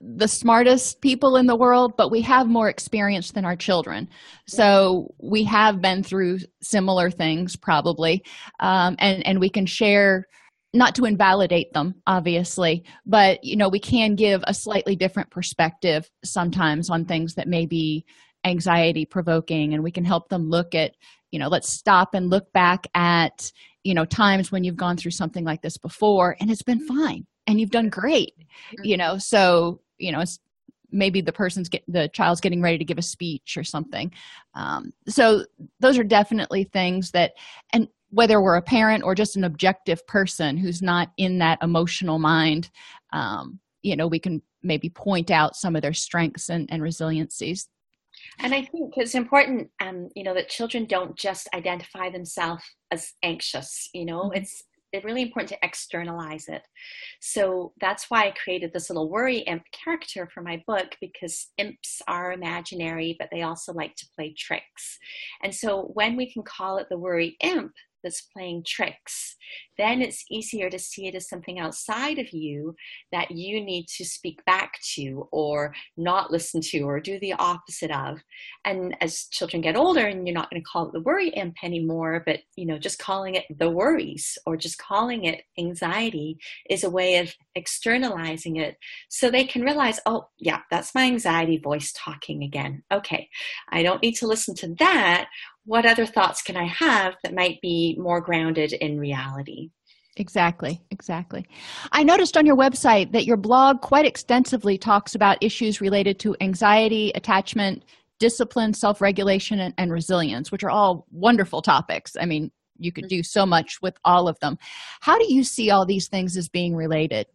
the 0.00 0.28
smartest 0.28 1.00
people 1.00 1.36
in 1.36 1.46
the 1.46 1.56
world 1.56 1.96
but 1.96 2.12
we 2.12 2.20
have 2.20 2.46
more 2.46 2.68
experience 2.68 3.32
than 3.32 3.44
our 3.44 3.56
children. 3.56 4.08
So 4.46 5.12
we 5.18 5.42
have 5.44 5.80
been 5.80 6.02
through 6.02 6.38
similar 6.62 7.10
things 7.10 7.56
probably. 7.56 8.22
Um, 8.60 8.96
and 8.98 9.26
and 9.26 9.40
we 9.40 9.48
can 9.48 9.66
share 9.66 10.26
not 10.72 10.94
to 10.94 11.04
invalidate 11.04 11.72
them 11.72 11.96
obviously 12.06 12.84
but 13.04 13.42
you 13.42 13.56
know 13.56 13.68
we 13.68 13.80
can 13.80 14.14
give 14.14 14.40
a 14.46 14.54
slightly 14.54 14.94
different 14.94 15.28
perspective 15.30 16.08
sometimes 16.24 16.88
on 16.88 17.04
things 17.04 17.34
that 17.34 17.48
may 17.48 17.66
be 17.66 18.04
anxiety 18.44 19.04
provoking 19.04 19.74
and 19.74 19.82
we 19.82 19.90
can 19.90 20.04
help 20.04 20.28
them 20.28 20.48
look 20.48 20.74
at 20.74 20.94
you 21.32 21.38
know 21.38 21.48
let's 21.48 21.68
stop 21.68 22.14
and 22.14 22.30
look 22.30 22.52
back 22.52 22.86
at 22.94 23.50
you 23.84 23.94
know 23.94 24.04
times 24.04 24.52
when 24.52 24.64
you've 24.64 24.76
gone 24.76 24.96
through 24.96 25.10
something 25.10 25.44
like 25.44 25.62
this 25.62 25.76
before 25.76 26.36
and 26.40 26.50
it's 26.50 26.62
been 26.62 26.86
fine 26.86 27.26
and 27.46 27.60
you've 27.60 27.70
done 27.70 27.88
great 27.88 28.34
you 28.82 28.96
know 28.96 29.16
so 29.18 29.80
you 29.98 30.12
know 30.12 30.20
it's 30.20 30.38
maybe 30.92 31.20
the 31.20 31.32
person's 31.32 31.68
get 31.68 31.82
the 31.88 32.08
child's 32.08 32.40
getting 32.40 32.62
ready 32.62 32.78
to 32.78 32.84
give 32.84 32.98
a 32.98 33.02
speech 33.02 33.56
or 33.56 33.64
something. 33.64 34.12
Um, 34.54 34.92
so 35.08 35.44
those 35.80 35.98
are 35.98 36.04
definitely 36.04 36.64
things 36.64 37.10
that 37.12 37.32
and 37.72 37.88
whether 38.10 38.40
we're 38.40 38.56
a 38.56 38.62
parent 38.62 39.04
or 39.04 39.14
just 39.14 39.36
an 39.36 39.44
objective 39.44 40.04
person 40.06 40.56
who's 40.56 40.82
not 40.82 41.12
in 41.16 41.38
that 41.38 41.62
emotional 41.62 42.18
mind 42.18 42.70
um, 43.12 43.60
you 43.82 43.94
know 43.96 44.06
we 44.06 44.18
can 44.18 44.42
maybe 44.62 44.90
point 44.90 45.30
out 45.30 45.56
some 45.56 45.76
of 45.76 45.82
their 45.82 45.94
strengths 45.94 46.50
and, 46.50 46.70
and 46.72 46.82
resiliencies 46.82 47.68
and 48.38 48.54
I 48.54 48.62
think 48.62 48.94
it's 48.96 49.14
important, 49.14 49.70
um, 49.80 50.08
you 50.14 50.22
know, 50.22 50.34
that 50.34 50.48
children 50.48 50.86
don't 50.86 51.16
just 51.16 51.48
identify 51.54 52.10
themselves 52.10 52.62
as 52.90 53.12
anxious. 53.22 53.88
You 53.92 54.06
know, 54.06 54.24
mm-hmm. 54.24 54.36
it's 54.36 54.62
it's 54.92 55.04
really 55.04 55.22
important 55.22 55.48
to 55.50 55.58
externalize 55.62 56.48
it. 56.48 56.62
So 57.20 57.72
that's 57.80 58.10
why 58.10 58.26
I 58.26 58.34
created 58.42 58.72
this 58.72 58.90
little 58.90 59.08
worry 59.08 59.38
imp 59.38 59.62
character 59.72 60.28
for 60.32 60.42
my 60.42 60.62
book 60.66 60.96
because 61.00 61.48
imps 61.58 62.02
are 62.08 62.32
imaginary, 62.32 63.16
but 63.18 63.28
they 63.30 63.42
also 63.42 63.72
like 63.72 63.94
to 63.96 64.08
play 64.16 64.34
tricks. 64.36 64.98
And 65.42 65.54
so 65.54 65.90
when 65.94 66.16
we 66.16 66.32
can 66.32 66.42
call 66.42 66.78
it 66.78 66.88
the 66.90 66.98
worry 66.98 67.36
imp, 67.40 67.72
that's 68.02 68.22
playing 68.22 68.64
tricks, 68.66 69.36
then 69.78 70.02
it's 70.02 70.24
easier 70.30 70.70
to 70.70 70.78
see 70.78 71.06
it 71.06 71.14
as 71.14 71.28
something 71.28 71.58
outside 71.58 72.18
of 72.18 72.30
you 72.32 72.74
that 73.12 73.30
you 73.30 73.62
need 73.62 73.86
to 73.88 74.04
speak 74.04 74.44
back 74.44 74.78
to 74.94 75.28
or 75.32 75.74
not 75.96 76.30
listen 76.30 76.60
to 76.60 76.80
or 76.82 77.00
do 77.00 77.18
the 77.20 77.32
opposite 77.34 77.90
of. 77.90 78.18
And 78.64 78.96
as 79.00 79.24
children 79.30 79.62
get 79.62 79.76
older, 79.76 80.06
and 80.06 80.26
you're 80.26 80.34
not 80.34 80.50
going 80.50 80.62
to 80.62 80.68
call 80.68 80.86
it 80.86 80.92
the 80.92 81.00
worry 81.00 81.28
imp 81.30 81.56
anymore, 81.62 82.22
but 82.26 82.40
you 82.56 82.66
know, 82.66 82.78
just 82.78 82.98
calling 82.98 83.34
it 83.36 83.44
the 83.58 83.70
worries 83.70 84.36
or 84.46 84.56
just 84.56 84.78
calling 84.78 85.24
it 85.24 85.42
anxiety 85.58 86.38
is 86.68 86.84
a 86.84 86.90
way 86.90 87.18
of 87.18 87.34
externalizing 87.54 88.56
it 88.56 88.76
so 89.08 89.30
they 89.30 89.44
can 89.44 89.62
realize, 89.62 90.00
oh, 90.06 90.26
yeah, 90.38 90.60
that's 90.70 90.94
my 90.94 91.04
anxiety 91.04 91.58
voice 91.58 91.92
talking 91.96 92.42
again. 92.42 92.82
Okay, 92.92 93.28
I 93.70 93.82
don't 93.82 94.02
need 94.02 94.16
to 94.16 94.26
listen 94.26 94.54
to 94.56 94.74
that 94.78 95.28
what 95.64 95.86
other 95.86 96.06
thoughts 96.06 96.42
can 96.42 96.56
I 96.56 96.66
have 96.66 97.14
that 97.22 97.34
might 97.34 97.60
be 97.60 97.96
more 97.98 98.20
grounded 98.20 98.72
in 98.72 98.98
reality? 98.98 99.70
Exactly, 100.16 100.82
exactly. 100.90 101.46
I 101.92 102.02
noticed 102.02 102.36
on 102.36 102.44
your 102.44 102.56
website 102.56 103.12
that 103.12 103.26
your 103.26 103.36
blog 103.36 103.80
quite 103.80 104.04
extensively 104.04 104.76
talks 104.76 105.14
about 105.14 105.38
issues 105.40 105.80
related 105.80 106.18
to 106.20 106.36
anxiety, 106.40 107.12
attachment, 107.14 107.84
discipline, 108.18 108.74
self 108.74 109.00
regulation, 109.00 109.60
and, 109.60 109.72
and, 109.78 109.92
resilience, 109.92 110.52
which 110.52 110.64
are 110.64 110.70
all 110.70 111.06
wonderful 111.10 111.62
topics. 111.62 112.16
I 112.20 112.26
mean, 112.26 112.50
you 112.76 112.92
could 112.92 113.08
do 113.08 113.22
so 113.22 113.46
much 113.46 113.80
with 113.80 113.96
all 114.04 114.28
of 114.28 114.38
them. 114.40 114.58
How 115.00 115.18
do 115.18 115.32
you 115.32 115.44
see 115.44 115.70
all 115.70 115.86
these 115.86 116.08
things 116.08 116.36
as 116.36 116.48
being 116.48 116.74
related? 116.74 117.26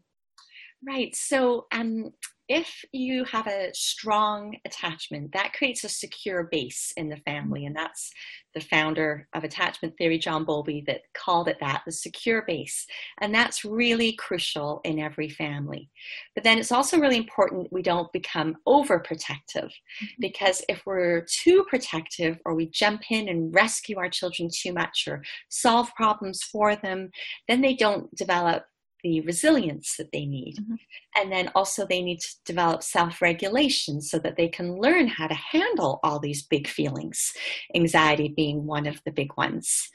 Right. 0.85 1.15
So, 1.15 1.65
um, 1.71 2.11
if 2.47 2.85
you 2.91 3.23
have 3.25 3.47
a 3.47 3.71
strong 3.73 4.55
attachment, 4.65 5.31
that 5.33 5.53
creates 5.53 5.83
a 5.83 5.89
secure 5.89 6.43
base 6.43 6.93
in 6.95 7.09
the 7.09 7.17
family. 7.17 7.65
And 7.65 7.75
that's 7.75 8.11
the 8.53 8.61
founder 8.61 9.27
of 9.33 9.43
attachment 9.43 9.97
theory, 9.97 10.19
John 10.19 10.45
Bowlby, 10.45 10.83
that 10.87 11.01
called 11.13 11.47
it 11.47 11.57
that 11.59 11.81
the 11.85 11.91
secure 11.91 12.43
base. 12.47 12.85
And 13.19 13.33
that's 13.33 13.65
really 13.65 14.13
crucial 14.13 14.79
in 14.83 14.99
every 14.99 15.29
family. 15.29 15.89
But 16.35 16.43
then 16.43 16.59
it's 16.59 16.71
also 16.71 16.99
really 16.99 17.17
important 17.17 17.71
we 17.71 17.81
don't 17.81 18.11
become 18.13 18.57
overprotective 18.67 19.39
mm-hmm. 19.55 20.05
because 20.19 20.61
if 20.69 20.83
we're 20.85 21.25
too 21.29 21.65
protective 21.67 22.37
or 22.45 22.55
we 22.55 22.69
jump 22.69 23.01
in 23.09 23.27
and 23.27 23.53
rescue 23.53 23.97
our 23.97 24.09
children 24.09 24.49
too 24.55 24.71
much 24.71 25.05
or 25.07 25.23
solve 25.49 25.93
problems 25.95 26.43
for 26.43 26.75
them, 26.75 27.09
then 27.47 27.61
they 27.61 27.75
don't 27.75 28.13
develop 28.15 28.65
the 29.05 29.21
resilience 29.21 29.97
that 29.97 30.11
they 30.11 30.25
need. 30.25 30.55
Mm-hmm. 30.59 30.75
And 31.15 31.31
then 31.31 31.51
also, 31.53 31.85
they 31.85 32.01
need 32.01 32.21
to 32.21 32.35
develop 32.43 32.81
self 32.81 33.21
regulation 33.21 34.01
so 34.01 34.17
that 34.17 34.35
they 34.35 34.47
can 34.47 34.81
learn 34.81 35.07
how 35.07 35.27
to 35.27 35.35
handle 35.35 35.99
all 36.03 36.17
these 36.17 36.41
big 36.41 36.67
feelings, 36.67 37.31
anxiety 37.75 38.33
being 38.35 38.65
one 38.65 38.87
of 38.87 38.99
the 39.05 39.11
big 39.11 39.29
ones. 39.37 39.89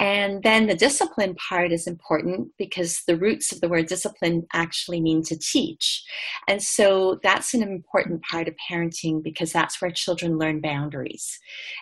And 0.00 0.42
then 0.42 0.66
the 0.66 0.74
discipline 0.74 1.34
part 1.34 1.72
is 1.72 1.86
important 1.86 2.48
because 2.58 3.02
the 3.06 3.18
roots 3.18 3.52
of 3.52 3.60
the 3.60 3.68
word 3.68 3.86
discipline 3.86 4.46
actually 4.54 5.02
mean 5.02 5.22
to 5.24 5.38
teach. 5.38 6.02
And 6.48 6.62
so, 6.62 7.20
that's 7.22 7.52
an 7.52 7.62
important 7.62 8.22
part 8.22 8.48
of 8.48 8.54
parenting 8.70 9.22
because 9.22 9.52
that's 9.52 9.82
where 9.82 9.90
children 9.90 10.38
learn 10.38 10.62
boundaries. 10.62 11.38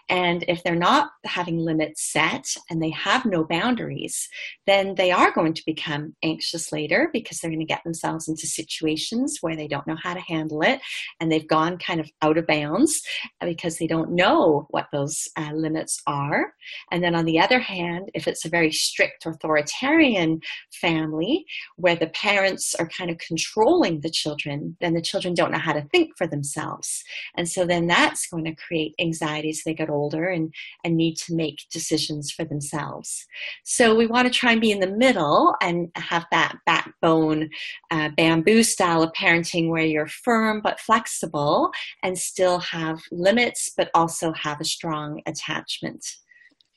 And 0.09 0.45
if 0.49 0.65
they're 0.65 0.75
not 0.75 1.11
having 1.27 1.59
limits 1.59 2.13
set 2.13 2.45
and 2.69 2.83
they 2.83 2.91
have 2.91 3.25
no 3.25 3.45
boundaries, 3.45 4.29
then 4.67 4.97
they 4.97 5.13
are 5.13 5.31
going 5.31 5.55
to 5.55 5.63
become 5.65 6.17
anxious 6.25 6.72
later 6.73 7.11
because 7.13 7.39
they're 7.39 7.51
going 7.51 7.61
to 7.61 7.65
get 7.65 7.85
themselves 7.85 8.29
into 8.29 8.47
situations 8.47 9.39
where 9.41 9.57
they 9.57 9.69
don't 9.69 9.87
know 9.87 9.99
how 10.03 10.15
to 10.15 10.21
handle 10.21 10.63
it 10.63 10.81
and 11.21 11.31
they've 11.31 11.49
gone 11.49 11.79
kind 11.79 12.01
of 12.01 12.11
out 12.23 12.39
of 12.39 12.47
bounds 12.47 13.03
because 13.41 13.79
they 13.79 13.87
don't 13.87 14.11
know 14.11 14.67
what 14.71 14.89
those 14.93 15.29
uh, 15.37 15.51
limits 15.53 16.01
are. 16.07 16.55
And 16.91 17.03
then 17.03 17.15
on 17.15 17.25
the 17.25 17.41
other 17.41 17.61
hand, 17.61 18.11
if 18.15 18.27
it's 18.27 18.45
a 18.45 18.51
very 18.51 18.73
strict 18.73 19.27
authoritarian 19.27 20.41
family 20.73 21.45
where 21.77 21.97
the 21.97 22.09
parents 22.09 22.75
are 22.75 22.89
kind 22.89 23.11
of 23.11 23.19
controlling 23.19 24.01
the 24.01 24.11
children, 24.11 24.77
then 24.81 24.95
the 24.95 25.03
children 25.03 25.35
don't 25.35 25.53
know 25.53 25.59
how 25.59 25.73
to 25.73 25.87
think 25.93 26.17
for 26.17 26.27
themselves. 26.27 27.03
And 27.37 27.49
so 27.49 27.65
then 27.65 27.87
that's 27.87 28.27
going 28.27 28.45
to 28.45 28.55
create 28.55 28.95
anxiety 29.01 29.51
as 29.51 29.63
they 29.65 29.75
get 29.75 29.91
older 29.91 30.29
and, 30.29 30.53
and 30.85 30.97
need 30.97 31.17
to 31.19 31.35
make 31.35 31.67
decisions 31.71 32.31
for 32.31 32.45
themselves. 32.45 33.27
So 33.65 33.95
we 33.95 34.07
want 34.07 34.33
to 34.33 34.39
try 34.39 34.53
and 34.53 34.61
be 34.61 34.71
in 34.71 34.81
the 34.81 34.87
middle 34.87 35.55
and 35.61 35.89
have 35.97 36.27
that 36.31 36.59
backbone 36.67 37.49
uh, 37.91 38.09
bamboo 38.17 38.63
style 38.63 39.03
of 39.03 39.13
parenting 39.13 39.69
where 39.69 39.85
you're 39.85 40.07
firm 40.07 40.61
but 40.63 40.81
flexible 40.81 41.71
and 42.03 42.19
still 42.19 42.59
have 42.59 43.01
limits 43.11 43.71
but 43.77 43.91
also 43.95 44.33
have 44.33 44.61
a 44.61 44.65
strong 44.65 45.21
attachment. 45.27 46.05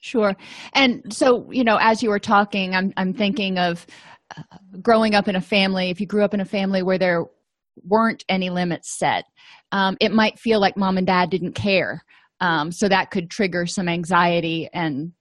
Sure. 0.02 0.36
And 0.74 1.02
so, 1.12 1.52
you 1.52 1.64
know, 1.64 1.78
as 1.82 2.04
you 2.04 2.10
were 2.10 2.20
talking, 2.20 2.76
I'm 2.76 2.94
I'm 2.96 3.12
thinking 3.12 3.58
of 3.58 3.88
uh, 4.38 4.44
growing 4.82 5.16
up 5.16 5.28
in 5.28 5.36
a 5.36 5.42
family. 5.42 5.90
If 5.90 6.00
you 6.00 6.06
grew 6.06 6.24
up 6.24 6.36
in 6.36 6.42
a 6.42 6.46
family 6.46 6.84
where 6.84 7.00
there 7.00 7.26
weren't 7.84 8.24
any 8.30 8.52
limits 8.52 8.98
set, 8.98 9.26
um, 9.72 9.98
it 10.00 10.12
might 10.12 10.38
feel 10.38 10.60
like 10.60 10.78
mom 10.78 10.98
and 10.98 11.08
dad 11.08 11.32
didn't 11.32 11.54
care. 11.54 12.04
Um, 12.40 12.72
so 12.72 12.88
that 12.88 13.12
could 13.12 13.32
trigger 13.32 13.66
some 13.66 13.90
anxiety 13.90 14.70
and 14.74 15.14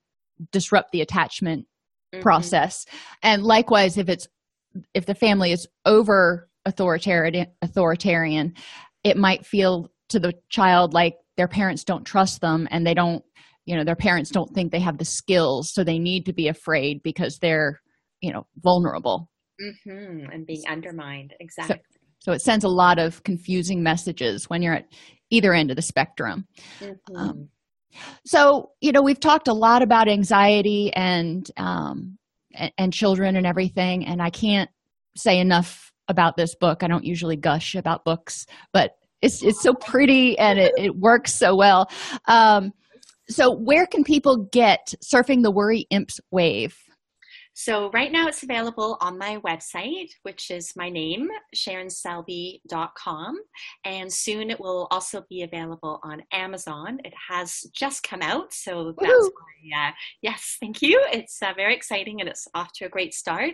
disrupt 0.51 0.91
the 0.91 1.01
attachment 1.01 1.65
mm-hmm. 2.13 2.21
process. 2.21 2.85
And 3.23 3.43
likewise, 3.43 3.97
if 3.97 4.07
it's 4.07 4.27
if 4.93 5.05
the 5.05 5.15
family 5.15 5.51
is 5.51 5.67
over 5.85 6.49
authoritarian 6.65 7.47
authoritarian, 7.61 8.53
it 9.03 9.17
might 9.17 9.45
feel 9.45 9.91
to 10.09 10.19
the 10.19 10.33
child 10.49 10.93
like 10.93 11.15
their 11.37 11.47
parents 11.47 11.83
don't 11.83 12.05
trust 12.05 12.41
them 12.41 12.67
and 12.71 12.85
they 12.85 12.93
don't 12.93 13.23
you 13.65 13.75
know 13.75 13.83
their 13.83 13.95
parents 13.95 14.29
don't 14.29 14.53
think 14.53 14.71
they 14.71 14.79
have 14.79 14.97
the 14.97 15.05
skills 15.05 15.73
so 15.73 15.83
they 15.83 15.99
need 15.99 16.25
to 16.25 16.33
be 16.33 16.47
afraid 16.47 17.01
because 17.03 17.39
they're 17.39 17.81
you 18.21 18.31
know 18.31 18.45
vulnerable 18.57 19.29
mm-hmm. 19.61 20.29
and 20.31 20.45
being 20.45 20.63
undermined 20.69 21.33
exactly 21.39 21.79
so, 22.19 22.31
so, 22.31 22.31
it 22.31 22.41
sends 22.41 22.63
a 22.63 22.69
lot 22.69 22.97
of 22.97 23.23
confusing 23.23 23.83
messages 23.83 24.49
when 24.49 24.61
you're 24.61 24.73
at 24.73 24.87
either 25.29 25.53
end 25.53 25.69
of 25.69 25.75
the 25.75 25.81
spectrum 25.81 26.47
mm-hmm. 26.79 27.15
um, 27.15 27.49
so 28.25 28.71
you 28.81 28.91
know 28.91 29.01
we've 29.01 29.19
talked 29.19 29.47
a 29.47 29.53
lot 29.53 29.81
about 29.81 30.07
anxiety 30.07 30.93
and 30.93 31.49
um, 31.57 32.17
and, 32.55 32.71
and 32.77 32.93
children 32.93 33.35
and 33.35 33.45
everything 33.45 34.05
and 34.05 34.21
i 34.21 34.29
can't 34.29 34.69
say 35.15 35.39
enough 35.39 35.93
about 36.07 36.37
this 36.37 36.55
book. 36.55 36.83
I 36.83 36.87
don't 36.87 37.03
usually 37.03 37.35
gush 37.35 37.75
about 37.75 38.05
books 38.05 38.45
but 38.73 38.91
it's 39.21 39.41
it's 39.43 39.61
so 39.61 39.73
pretty 39.73 40.37
and 40.37 40.59
it, 40.59 40.73
it 40.77 40.95
works 40.95 41.33
so 41.33 41.55
well. 41.55 41.89
Um, 42.27 42.73
so 43.27 43.51
where 43.51 43.87
can 43.87 44.03
people 44.03 44.47
get 44.51 44.93
surfing 45.03 45.41
the 45.41 45.49
worry 45.49 45.87
imp's 45.89 46.19
wave 46.29 46.77
so 47.57 47.89
right 47.91 48.11
now 48.11 48.27
it's 48.27 48.43
available 48.43 48.97
on 48.99 49.17
my 49.17 49.37
website, 49.37 50.09
which 50.23 50.51
is 50.51 50.73
my 50.75 50.89
name, 50.89 51.29
SharonSelby.com. 51.55 53.39
And 53.85 54.11
soon 54.11 54.49
it 54.51 54.59
will 54.59 54.89
also 54.91 55.23
be 55.29 55.43
available 55.43 56.01
on 56.03 56.21
Amazon. 56.33 56.99
It 57.05 57.13
has 57.29 57.65
just 57.73 58.03
come 58.03 58.21
out, 58.21 58.53
so 58.53 58.83
Woo-hoo! 58.83 58.95
that's 58.99 59.29
why, 59.29 59.87
uh, 59.87 59.91
yes, 60.21 60.57
thank 60.59 60.81
you. 60.81 61.01
It's 61.13 61.41
uh, 61.41 61.53
very 61.55 61.73
exciting 61.73 62.19
and 62.19 62.29
it's 62.29 62.45
off 62.53 62.73
to 62.73 62.87
a 62.87 62.89
great 62.89 63.13
start. 63.13 63.53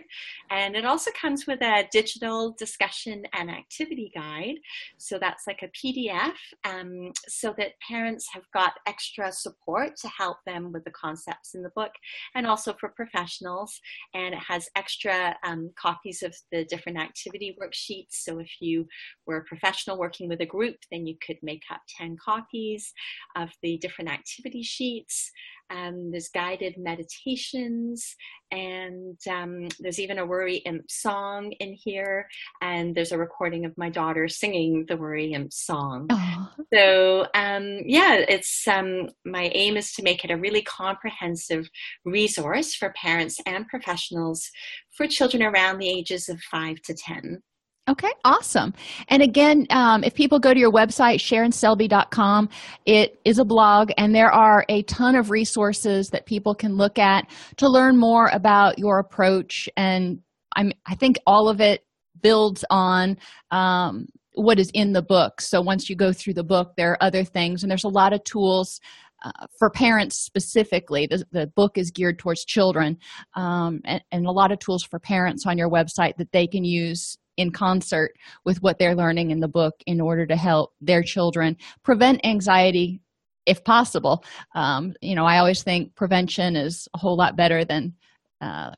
And 0.50 0.74
it 0.74 0.84
also 0.84 1.12
comes 1.12 1.46
with 1.46 1.62
a 1.62 1.86
digital 1.92 2.56
discussion 2.58 3.22
and 3.34 3.48
activity 3.48 4.10
guide. 4.16 4.56
So 4.98 5.20
that's 5.20 5.44
like 5.46 5.62
a 5.62 5.68
PDF 5.68 6.32
um, 6.64 7.12
so 7.28 7.54
that 7.56 7.78
parents 7.88 8.26
have 8.32 8.50
got 8.52 8.72
extra 8.88 9.30
support 9.30 9.96
to 9.98 10.08
help 10.08 10.38
them 10.44 10.72
with 10.72 10.82
the 10.82 10.90
concepts 10.90 11.54
in 11.54 11.62
the 11.62 11.70
book 11.76 11.92
and 12.34 12.48
also 12.48 12.74
for 12.80 12.88
professionals 12.88 13.80
and 14.14 14.34
it 14.34 14.40
has 14.40 14.68
extra 14.76 15.36
um, 15.44 15.70
copies 15.78 16.22
of 16.22 16.34
the 16.50 16.64
different 16.64 16.98
activity 16.98 17.56
worksheets. 17.60 18.22
So 18.22 18.38
if 18.38 18.50
you 18.60 18.86
were 19.26 19.38
a 19.38 19.44
professional 19.44 19.98
working 19.98 20.28
with 20.28 20.40
a 20.40 20.46
group, 20.46 20.76
then 20.90 21.06
you 21.06 21.16
could 21.24 21.38
make 21.42 21.62
up 21.70 21.80
10 21.98 22.16
copies 22.22 22.92
of 23.36 23.50
the 23.62 23.78
different 23.78 24.10
activity 24.10 24.62
sheets. 24.62 25.30
Um, 25.72 26.10
there's 26.10 26.28
guided 26.28 26.76
meditations, 26.76 28.14
and 28.50 29.18
um, 29.30 29.68
there's 29.80 29.98
even 29.98 30.18
a 30.18 30.26
Worry 30.26 30.56
Imp 30.56 30.90
song 30.90 31.52
in 31.52 31.72
here. 31.72 32.28
And 32.60 32.94
there's 32.94 33.12
a 33.12 33.18
recording 33.18 33.64
of 33.64 33.76
my 33.78 33.88
daughter 33.88 34.28
singing 34.28 34.84
the 34.86 34.96
Worry 34.96 35.32
Imp 35.32 35.52
song. 35.52 36.08
Oh. 36.10 36.50
So, 36.72 37.26
um, 37.34 37.80
yeah, 37.86 38.16
it's 38.28 38.66
um, 38.68 39.08
my 39.24 39.50
aim 39.54 39.76
is 39.76 39.92
to 39.94 40.02
make 40.02 40.24
it 40.24 40.30
a 40.30 40.36
really 40.36 40.62
comprehensive 40.62 41.68
resource 42.04 42.74
for 42.74 42.92
parents 42.92 43.38
and 43.46 43.66
professionals 43.68 44.50
for 44.96 45.06
children 45.06 45.42
around 45.42 45.78
the 45.78 45.88
ages 45.88 46.28
of 46.28 46.40
five 46.42 46.80
to 46.82 46.94
10. 46.94 47.42
Okay, 47.88 48.12
awesome. 48.24 48.72
And 49.08 49.22
again, 49.22 49.66
um, 49.70 50.04
if 50.04 50.14
people 50.14 50.38
go 50.38 50.54
to 50.54 50.60
your 50.60 50.70
website, 50.70 51.16
SharonSelby.com, 51.16 52.48
it 52.86 53.20
is 53.24 53.40
a 53.40 53.44
blog, 53.44 53.90
and 53.98 54.14
there 54.14 54.30
are 54.30 54.64
a 54.68 54.82
ton 54.82 55.16
of 55.16 55.30
resources 55.30 56.10
that 56.10 56.24
people 56.24 56.54
can 56.54 56.76
look 56.76 57.00
at 57.00 57.26
to 57.56 57.68
learn 57.68 57.96
more 57.96 58.28
about 58.32 58.78
your 58.78 59.00
approach. 59.00 59.68
And 59.76 60.20
I'm, 60.54 60.72
I 60.86 60.94
think 60.94 61.16
all 61.26 61.48
of 61.48 61.60
it 61.60 61.84
builds 62.20 62.64
on 62.70 63.18
um, 63.50 64.06
what 64.34 64.60
is 64.60 64.70
in 64.74 64.92
the 64.92 65.02
book. 65.02 65.40
So 65.40 65.60
once 65.60 65.90
you 65.90 65.96
go 65.96 66.12
through 66.12 66.34
the 66.34 66.44
book, 66.44 66.74
there 66.76 66.92
are 66.92 67.02
other 67.02 67.24
things, 67.24 67.64
and 67.64 67.70
there's 67.70 67.82
a 67.82 67.88
lot 67.88 68.12
of 68.12 68.22
tools 68.22 68.80
uh, 69.24 69.46
for 69.56 69.70
parents 69.70 70.16
specifically 70.16 71.06
the, 71.06 71.24
the, 71.30 71.46
book 71.54 71.78
is 71.78 71.92
geared 71.92 72.18
towards 72.18 72.44
children 72.44 72.98
um, 73.36 73.80
and, 73.84 74.02
and, 74.10 74.26
a 74.26 74.30
lot 74.32 74.50
of 74.50 74.58
tools 74.58 74.82
for 74.82 74.98
parents 74.98 75.46
on 75.46 75.56
your 75.56 75.70
website 75.70 76.16
that 76.16 76.32
they 76.32 76.44
can 76.44 76.64
use 76.64 77.16
in 77.36 77.50
concert 77.50 78.12
with 78.44 78.62
what 78.62 78.78
they're 78.78 78.94
learning 78.94 79.30
in 79.30 79.40
the 79.40 79.48
book 79.48 79.74
in 79.86 80.00
order 80.00 80.26
to 80.26 80.36
help 80.36 80.72
their 80.80 81.02
children 81.02 81.56
prevent 81.82 82.24
anxiety 82.24 83.00
if 83.46 83.64
possible. 83.64 84.24
Um, 84.54 84.94
you 85.00 85.14
know 85.14 85.24
i 85.24 85.38
always 85.38 85.62
think 85.62 85.94
prevention 85.96 86.56
is 86.56 86.88
a 86.94 86.98
whole 86.98 87.16
lot 87.16 87.36
better 87.36 87.64
than 87.64 87.94
uh, 88.40 88.72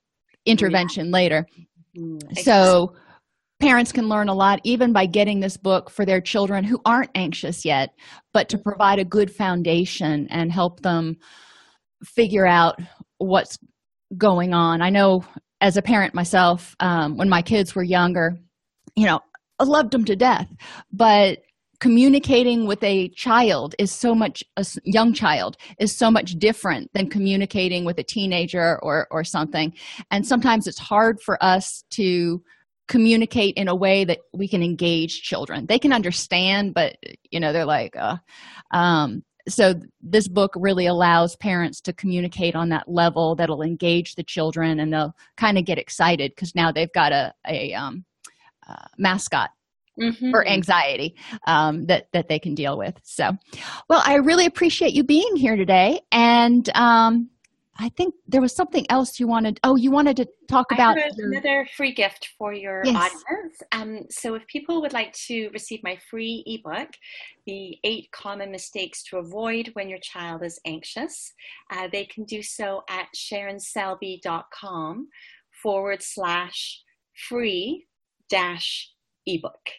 intervention 0.46 1.06
yeah. 1.06 1.12
later. 1.12 1.46
Mm, 1.96 2.38
so 2.38 2.94
parents 3.60 3.92
can 3.92 4.08
learn 4.08 4.28
a 4.28 4.34
lot 4.34 4.60
even 4.64 4.92
by 4.92 5.06
getting 5.06 5.40
this 5.40 5.56
book 5.56 5.90
for 5.90 6.04
their 6.04 6.20
children 6.20 6.64
who 6.64 6.80
aren't 6.84 7.10
anxious 7.14 7.64
yet 7.64 7.90
but 8.32 8.48
to 8.48 8.58
provide 8.58 8.98
a 8.98 9.04
good 9.04 9.30
foundation 9.30 10.26
and 10.28 10.50
help 10.52 10.80
them 10.80 11.16
figure 12.04 12.46
out 12.46 12.78
what's 13.18 13.58
going 14.16 14.52
on. 14.52 14.82
I 14.82 14.90
know 14.90 15.24
as 15.64 15.76
a 15.76 15.82
parent 15.82 16.14
myself 16.14 16.76
um, 16.80 17.16
when 17.16 17.28
my 17.28 17.42
kids 17.42 17.74
were 17.74 17.82
younger 17.82 18.38
you 18.94 19.06
know 19.06 19.20
i 19.58 19.64
loved 19.64 19.90
them 19.92 20.04
to 20.04 20.16
death. 20.16 20.48
But 20.92 21.42
communicating 21.80 22.66
with 22.66 22.82
a 22.82 23.08
child 23.10 23.74
is 23.78 23.92
so 23.92 24.14
much 24.14 24.42
a 24.56 24.64
young 24.84 25.12
child 25.12 25.56
is 25.78 25.94
so 25.94 26.10
much 26.10 26.32
different 26.38 26.90
than 26.94 27.10
communicating 27.10 27.84
with 27.84 27.98
a 27.98 28.02
teenager 28.02 28.78
or 28.82 29.06
or 29.10 29.24
something. 29.24 29.74
And 30.10 30.26
sometimes 30.26 30.66
it's 30.66 30.78
hard 30.78 31.20
for 31.20 31.42
us 31.42 31.84
to 31.90 32.42
communicate 32.86 33.54
in 33.56 33.68
a 33.68 33.74
way 33.74 34.04
that 34.04 34.20
we 34.32 34.46
can 34.46 34.62
engage 34.62 35.22
children. 35.22 35.66
They 35.66 35.78
can 35.78 35.92
understand 35.92 36.74
but 36.74 36.96
you 37.30 37.40
know 37.40 37.52
they're 37.52 37.64
like 37.64 37.96
uh, 37.96 38.16
um, 38.70 39.24
so 39.48 39.74
this 40.00 40.28
book 40.28 40.52
really 40.56 40.86
allows 40.86 41.36
parents 41.36 41.80
to 41.82 41.92
communicate 41.92 42.54
on 42.54 42.70
that 42.70 42.88
level 42.88 43.34
that'll 43.34 43.62
engage 43.62 44.14
the 44.14 44.22
children 44.22 44.80
and 44.80 44.92
they'll 44.92 45.14
kind 45.36 45.58
of 45.58 45.64
get 45.64 45.78
excited 45.78 46.32
because 46.34 46.54
now 46.54 46.72
they've 46.72 46.92
got 46.92 47.12
a, 47.12 47.32
a 47.46 47.74
um, 47.74 48.04
uh, 48.68 48.86
mascot 48.96 49.50
mm-hmm. 50.00 50.30
for 50.30 50.46
anxiety 50.46 51.14
um, 51.46 51.86
that 51.86 52.08
that 52.12 52.28
they 52.28 52.38
can 52.38 52.54
deal 52.54 52.78
with 52.78 52.98
so 53.02 53.32
well 53.88 54.02
i 54.06 54.14
really 54.14 54.46
appreciate 54.46 54.94
you 54.94 55.04
being 55.04 55.36
here 55.36 55.56
today 55.56 56.00
and 56.10 56.70
um, 56.74 57.28
I 57.76 57.88
think 57.90 58.14
there 58.28 58.40
was 58.40 58.54
something 58.54 58.86
else 58.88 59.18
you 59.18 59.26
wanted. 59.26 59.58
Oh, 59.64 59.74
you 59.76 59.90
wanted 59.90 60.16
to 60.18 60.28
talk 60.48 60.70
about 60.70 60.96
your... 60.96 61.26
another 61.26 61.66
free 61.76 61.92
gift 61.92 62.28
for 62.38 62.52
your 62.52 62.82
yes. 62.84 62.96
audience. 62.96 63.62
Um, 63.72 64.06
so, 64.10 64.34
if 64.34 64.46
people 64.46 64.80
would 64.80 64.92
like 64.92 65.12
to 65.26 65.48
receive 65.52 65.80
my 65.82 65.98
free 66.08 66.44
ebook, 66.46 66.90
"The 67.46 67.76
Eight 67.82 68.10
Common 68.12 68.52
Mistakes 68.52 69.02
to 69.04 69.18
Avoid 69.18 69.70
When 69.72 69.88
Your 69.88 69.98
Child 69.98 70.44
is 70.44 70.60
Anxious," 70.64 71.32
uh, 71.72 71.88
they 71.90 72.04
can 72.04 72.24
do 72.24 72.42
so 72.42 72.82
at 72.88 73.06
SharonSelby.com 73.16 75.08
forward 75.62 76.02
slash 76.02 76.80
free 77.28 77.86
dash 78.28 78.90
ebook. 79.26 79.70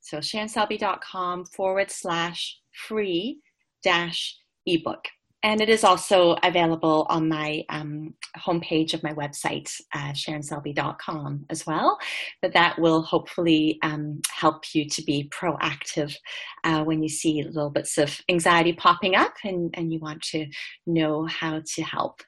So, 0.00 0.18
SharonSelby.com 0.18 1.44
forward 1.46 1.90
slash 1.90 2.58
free 2.88 3.40
dash 3.82 4.38
ebook. 4.66 5.06
And 5.42 5.60
it 5.60 5.68
is 5.68 5.84
also 5.84 6.36
available 6.42 7.06
on 7.08 7.28
my 7.28 7.64
um, 7.68 8.14
homepage 8.38 8.94
of 8.94 9.02
my 9.02 9.12
website, 9.12 9.70
uh, 9.94 10.12
SharonSelby.com 10.12 11.46
as 11.50 11.66
well. 11.66 11.98
But 12.40 12.52
that 12.52 12.78
will 12.78 13.02
hopefully 13.02 13.78
um, 13.82 14.20
help 14.30 14.74
you 14.74 14.88
to 14.88 15.02
be 15.02 15.30
proactive 15.30 16.16
uh, 16.64 16.84
when 16.84 17.02
you 17.02 17.08
see 17.08 17.42
little 17.42 17.70
bits 17.70 17.98
of 17.98 18.20
anxiety 18.28 18.72
popping 18.72 19.14
up 19.14 19.34
and, 19.44 19.70
and 19.74 19.92
you 19.92 19.98
want 19.98 20.22
to 20.22 20.46
know 20.86 21.26
how 21.26 21.60
to 21.74 21.82
help. 21.82 22.22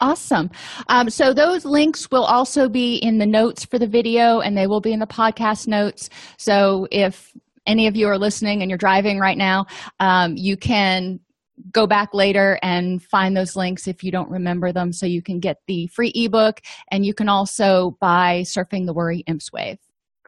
Awesome. 0.00 0.50
Um, 0.88 1.08
so 1.08 1.32
those 1.32 1.64
links 1.64 2.10
will 2.10 2.24
also 2.24 2.68
be 2.68 2.96
in 2.96 3.18
the 3.18 3.26
notes 3.26 3.64
for 3.64 3.78
the 3.78 3.86
video 3.86 4.40
and 4.40 4.56
they 4.56 4.66
will 4.66 4.80
be 4.80 4.92
in 4.92 5.00
the 5.00 5.06
podcast 5.06 5.66
notes. 5.66 6.10
So 6.36 6.86
if 6.90 7.32
any 7.66 7.86
of 7.86 7.96
you 7.96 8.06
are 8.08 8.18
listening 8.18 8.62
and 8.62 8.70
you're 8.70 8.78
driving 8.78 9.18
right 9.18 9.38
now, 9.38 9.66
um, 9.98 10.36
you 10.36 10.56
can 10.56 11.20
go 11.72 11.86
back 11.86 12.12
later 12.12 12.58
and 12.62 13.02
find 13.02 13.36
those 13.36 13.56
links 13.56 13.88
if 13.88 14.02
you 14.02 14.10
don't 14.10 14.30
remember 14.30 14.72
them 14.72 14.92
so 14.92 15.06
you 15.06 15.22
can 15.22 15.40
get 15.40 15.58
the 15.66 15.86
free 15.88 16.12
ebook. 16.14 16.60
And 16.90 17.04
you 17.04 17.14
can 17.14 17.28
also 17.28 17.96
buy 18.00 18.42
surfing 18.42 18.86
the 18.86 18.94
worry 18.94 19.20
imp's 19.26 19.52
wave 19.52 19.78